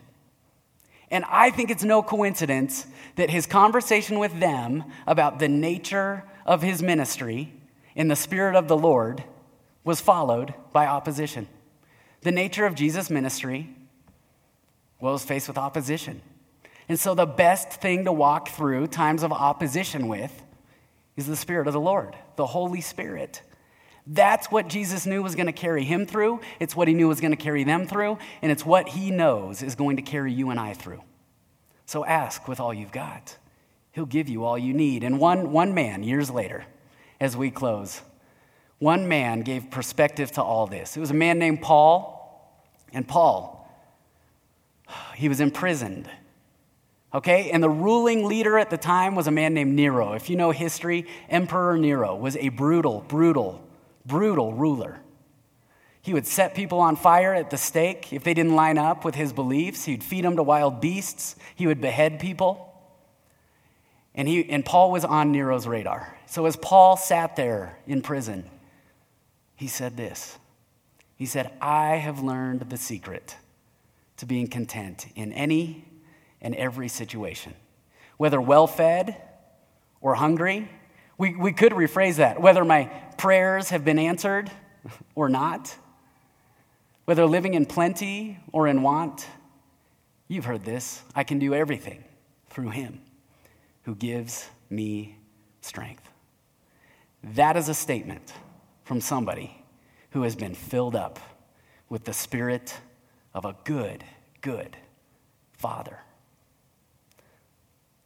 And 1.11 1.25
I 1.29 1.51
think 1.51 1.71
it's 1.71 1.85
no 1.85 2.03
coincidence 2.03 2.87
that 3.17 3.31
his 3.31 3.47
conversation 3.47 4.19
with 4.19 4.39
them 4.41 4.85
about 5.07 5.39
the 5.39 5.49
nature 5.49 6.25
of 6.45 6.63
his 6.63 6.83
ministry 6.83 7.53
in 7.95 8.09
the 8.09 8.17
Spirit 8.17 8.57
of 8.57 8.69
the 8.69 8.77
Lord 8.77 9.25
was 9.85 10.01
followed 10.01 10.53
by 10.73 10.87
opposition. 10.87 11.49
The 12.23 12.33
nature 12.33 12.67
of 12.67 12.75
Jesus' 12.75 13.11
ministry 13.11 13.75
was 15.01 15.25
faced 15.25 15.49
with 15.49 15.57
opposition. 15.57 16.21
And 16.89 16.99
so, 16.99 17.15
the 17.15 17.27
best 17.27 17.71
thing 17.73 18.05
to 18.05 18.13
walk 18.13 18.49
through 18.49 18.89
times 18.89 19.23
of 19.23 19.33
opposition 19.33 20.09
with 20.09 20.43
is 21.17 21.27
the 21.27 21.37
Spirit 21.37 21.67
of 21.67 21.73
the 21.73 21.81
Lord, 21.81 22.17
the 22.37 22.47
Holy 22.47 22.81
Spirit. 22.81 23.43
That's 24.11 24.51
what 24.51 24.69
Jesus 24.69 25.05
knew 25.05 25.23
was 25.23 25.35
going 25.35 25.47
to 25.47 25.53
carry 25.53 25.85
him 25.85 26.07
through. 26.07 26.41
It's 26.59 26.75
what 26.75 26.89
he 26.89 26.95
knew 26.95 27.09
was 27.09 27.21
going 27.21 27.33
to 27.33 27.37
carry 27.37 27.63
them 27.63 27.87
through. 27.87 28.17
And 28.41 28.51
it's 28.51 28.65
what 28.65 28.89
he 28.89 29.11
knows 29.11 29.63
is 29.63 29.75
going 29.75 29.97
to 29.97 30.03
carry 30.03 30.33
you 30.33 30.49
and 30.49 30.59
I 30.59 30.73
through. 30.73 31.03
So 31.85 32.07
ask 32.07 32.49
with 32.49 32.59
all 32.59 32.73
you've 32.73 32.93
got. 32.93 33.37
He'll 33.93 34.07
give 34.07 34.31
you 34.31 34.45
all 34.45 34.57
you 34.57 34.73
need. 34.73 35.05
And 35.05 35.19
one, 35.19 35.53
one 35.53 35.75
man, 35.75 36.03
years 36.03 36.31
later, 36.31 36.65
as 37.21 37.37
we 37.37 37.51
close, 37.51 38.01
one 38.79 39.09
man 39.09 39.43
gave 39.43 39.71
perspective 39.71 40.33
to 40.33 40.43
all 40.43 40.67
this. 40.67 40.97
It 40.97 41.01
was 41.01 41.11
a 41.11 41.15
man 41.15 41.39
named 41.39 41.61
Paul. 41.61 42.17
And 42.95 43.07
Paul, 43.07 43.71
he 45.17 45.29
was 45.29 45.41
imprisoned. 45.41 46.09
Okay? 47.13 47.51
And 47.51 47.63
the 47.63 47.69
ruling 47.69 48.25
leader 48.25 48.57
at 48.59 48.71
the 48.71 48.79
time 48.79 49.15
was 49.15 49.27
a 49.27 49.31
man 49.31 49.53
named 49.53 49.75
Nero. 49.75 50.15
If 50.15 50.31
you 50.31 50.37
know 50.37 50.51
history, 50.51 51.07
Emperor 51.29 51.77
Nero 51.77 52.17
was 52.17 52.39
a 52.39 52.49
brutal, 52.49 53.05
brutal 53.07 53.68
brutal 54.09 54.53
ruler. 54.55 55.01
He 56.01 56.15
would 56.15 56.27
set 56.27 56.55
people 56.55 56.81
on 56.81 56.97
fire 56.97 57.35
at 57.35 57.51
the 57.51 57.59
stake 57.59 58.13
if 58.13 58.25
they 58.25 58.35
didn't 58.35 58.55
line 58.55 58.79
up 58.79 59.05
with 59.05 59.15
his 59.15 59.33
beliefs. 59.33 59.85
He'd 59.85 60.03
feed 60.03 60.25
them 60.25 60.37
to 60.37 60.43
wild 60.43 60.81
beasts. 60.81 61.37
He 61.55 61.67
would 61.67 61.81
behead 61.81 62.19
people. 62.19 62.65
And, 64.15 64.27
he, 64.27 64.49
and 64.49 64.65
Paul 64.65 64.91
was 64.91 65.05
on 65.05 65.33
Nero's 65.33 65.67
radar. 65.67 66.17
So 66.27 66.47
as 66.47 66.57
Paul 66.57 66.97
sat 66.97 67.37
there 67.37 67.79
in 67.87 68.03
prison, 68.03 68.49
he 69.55 69.67
said 69.67 69.97
this 69.97 70.39
He 71.17 71.27
said, 71.27 71.53
I 71.61 71.97
have 71.97 72.21
learned 72.21 72.71
the 72.71 72.77
secret 72.77 73.37
to 74.17 74.27
being 74.27 74.49
content 74.49 75.07
in 75.15 75.33
any 75.33 75.85
and 76.41 76.55
every 76.55 76.89
situation, 76.89 77.55
whether 78.17 78.41
well 78.41 78.67
fed 78.67 79.21
or 80.01 80.15
hungry 80.15 80.69
we, 81.19 81.35
we 81.35 81.53
could 81.53 81.73
rephrase 81.73 82.17
that 82.17 82.41
whether 82.41 82.65
my 82.65 82.85
prayers 83.19 83.71
have 83.71 83.85
been 83.85 83.99
answered 83.99 84.51
or 85.17 85.29
not, 85.29 85.77
whether 87.05 87.27
living 87.27 87.55
in 87.55 87.67
plenty 87.67 88.39
or 88.53 88.69
in 88.69 88.83
want. 88.83 89.27
You've 90.29 90.45
heard 90.45 90.65
this. 90.65 91.03
I 91.15 91.25
can 91.25 91.39
do 91.39 91.55
everything 91.55 92.05
through 92.49 92.71
Him 92.71 93.01
who 93.83 93.95
gives 93.95 94.49
me 94.71 95.17
strength. 95.61 96.09
That 97.23 97.57
is 97.57 97.69
a 97.69 97.75
statement 97.75 98.33
from 98.85 99.01
somebody 99.01 99.65
who 100.11 100.23
has 100.23 100.37
been 100.37 100.55
filled 100.55 100.95
up 100.95 101.19
with 101.89 102.05
the 102.05 102.13
Spirit 102.13 102.79
of 103.35 103.45
a 103.45 103.57
good, 103.65 104.05
good 104.41 104.77
Father. 105.53 105.99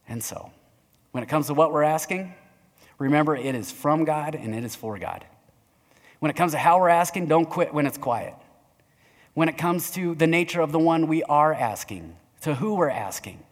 And 0.07 0.23
so, 0.23 0.51
when 1.11 1.23
it 1.23 1.27
comes 1.29 1.47
to 1.47 1.53
what 1.53 1.71
we're 1.71 1.83
asking, 1.83 2.33
Remember, 3.03 3.35
it 3.35 3.53
is 3.53 3.69
from 3.69 4.05
God 4.05 4.33
and 4.33 4.55
it 4.55 4.63
is 4.63 4.77
for 4.77 4.97
God. 4.97 5.25
When 6.19 6.29
it 6.29 6.37
comes 6.37 6.53
to 6.53 6.57
how 6.57 6.79
we're 6.79 6.87
asking, 6.87 7.27
don't 7.27 7.49
quit 7.49 7.73
when 7.73 7.85
it's 7.85 7.97
quiet. 7.97 8.33
When 9.33 9.49
it 9.49 9.57
comes 9.57 9.91
to 9.91 10.15
the 10.15 10.25
nature 10.25 10.61
of 10.61 10.71
the 10.71 10.79
one 10.79 11.07
we 11.07 11.21
are 11.23 11.53
asking, 11.53 12.15
to 12.43 12.55
who 12.55 12.75
we're 12.75 12.89
asking, 12.89 13.43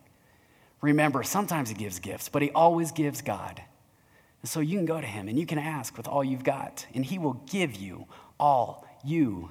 remember, 0.79 1.21
sometimes 1.23 1.67
He 1.67 1.75
gives 1.75 1.99
gifts, 1.99 2.29
but 2.29 2.41
He 2.41 2.49
always 2.51 2.93
gives 2.93 3.21
God. 3.21 3.61
And 4.41 4.49
so 4.49 4.61
you 4.61 4.77
can 4.77 4.85
go 4.85 5.01
to 5.01 5.07
Him 5.07 5.27
and 5.27 5.37
you 5.37 5.45
can 5.45 5.59
ask 5.59 5.97
with 5.97 6.07
all 6.07 6.23
you've 6.23 6.45
got, 6.45 6.85
and 6.93 7.05
He 7.05 7.19
will 7.19 7.43
give 7.51 7.75
you 7.75 8.07
all 8.39 8.87
you 9.03 9.49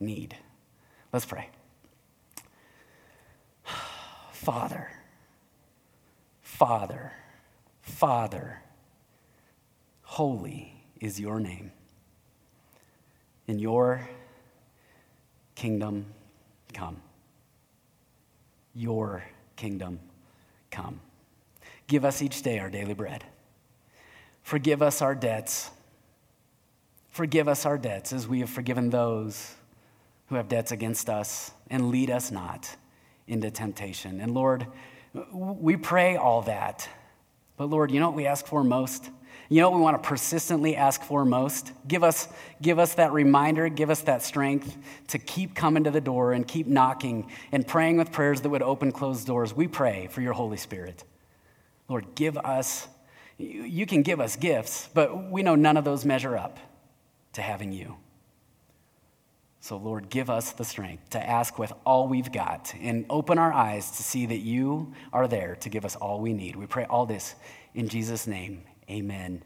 need. 0.00 0.34
Let's 1.12 1.26
pray. 1.26 1.50
Father, 4.32 4.90
Father, 6.40 7.12
Father. 7.82 8.62
Holy 10.14 10.72
is 11.00 11.18
your 11.18 11.40
name. 11.40 11.72
In 13.48 13.58
your 13.58 14.08
kingdom 15.56 16.06
come. 16.72 16.98
Your 18.76 19.24
kingdom 19.56 19.98
come. 20.70 21.00
Give 21.88 22.04
us 22.04 22.22
each 22.22 22.42
day 22.42 22.60
our 22.60 22.70
daily 22.70 22.94
bread. 22.94 23.24
Forgive 24.44 24.82
us 24.82 25.02
our 25.02 25.16
debts. 25.16 25.72
Forgive 27.08 27.48
us 27.48 27.66
our 27.66 27.76
debts 27.76 28.12
as 28.12 28.28
we 28.28 28.38
have 28.38 28.50
forgiven 28.50 28.90
those 28.90 29.56
who 30.28 30.36
have 30.36 30.48
debts 30.48 30.70
against 30.70 31.10
us, 31.10 31.50
and 31.70 31.90
lead 31.90 32.08
us 32.08 32.30
not 32.30 32.76
into 33.26 33.50
temptation. 33.50 34.20
And 34.20 34.32
Lord, 34.32 34.68
we 35.32 35.76
pray 35.76 36.14
all 36.14 36.42
that. 36.42 36.88
But 37.56 37.68
Lord, 37.68 37.90
you 37.90 37.98
know 37.98 38.10
what 38.10 38.16
we 38.16 38.26
ask 38.26 38.46
for 38.46 38.62
most? 38.62 39.10
You 39.54 39.60
know 39.60 39.70
what 39.70 39.76
we 39.76 39.82
want 39.84 40.02
to 40.02 40.08
persistently 40.08 40.74
ask 40.74 41.00
for 41.04 41.24
most? 41.24 41.70
Give 41.86 42.02
us, 42.02 42.26
give 42.60 42.80
us 42.80 42.94
that 42.94 43.12
reminder, 43.12 43.68
give 43.68 43.88
us 43.88 44.00
that 44.00 44.24
strength 44.24 44.76
to 45.06 45.18
keep 45.20 45.54
coming 45.54 45.84
to 45.84 45.92
the 45.92 46.00
door 46.00 46.32
and 46.32 46.44
keep 46.44 46.66
knocking 46.66 47.30
and 47.52 47.64
praying 47.64 47.96
with 47.96 48.10
prayers 48.10 48.40
that 48.40 48.48
would 48.48 48.62
open 48.62 48.90
closed 48.90 49.28
doors. 49.28 49.54
We 49.54 49.68
pray 49.68 50.08
for 50.10 50.22
your 50.22 50.32
Holy 50.32 50.56
Spirit. 50.56 51.04
Lord, 51.88 52.16
give 52.16 52.36
us, 52.36 52.88
you 53.38 53.86
can 53.86 54.02
give 54.02 54.18
us 54.18 54.34
gifts, 54.34 54.88
but 54.92 55.30
we 55.30 55.44
know 55.44 55.54
none 55.54 55.76
of 55.76 55.84
those 55.84 56.04
measure 56.04 56.36
up 56.36 56.58
to 57.34 57.40
having 57.40 57.70
you. 57.70 57.94
So, 59.60 59.76
Lord, 59.76 60.10
give 60.10 60.30
us 60.30 60.50
the 60.50 60.64
strength 60.64 61.10
to 61.10 61.24
ask 61.24 61.60
with 61.60 61.72
all 61.86 62.08
we've 62.08 62.32
got 62.32 62.74
and 62.80 63.06
open 63.08 63.38
our 63.38 63.52
eyes 63.52 63.88
to 63.92 64.02
see 64.02 64.26
that 64.26 64.40
you 64.40 64.94
are 65.12 65.28
there 65.28 65.54
to 65.60 65.68
give 65.68 65.84
us 65.84 65.94
all 65.94 66.20
we 66.20 66.32
need. 66.32 66.56
We 66.56 66.66
pray 66.66 66.86
all 66.86 67.06
this 67.06 67.36
in 67.72 67.88
Jesus' 67.88 68.26
name. 68.26 68.64
Amen. 68.90 69.42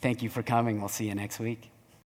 Thank 0.00 0.22
you 0.22 0.30
for 0.30 0.42
coming. 0.42 0.78
We'll 0.78 0.88
see 0.88 1.06
you 1.08 1.14
next 1.14 1.38
week. 1.38 1.70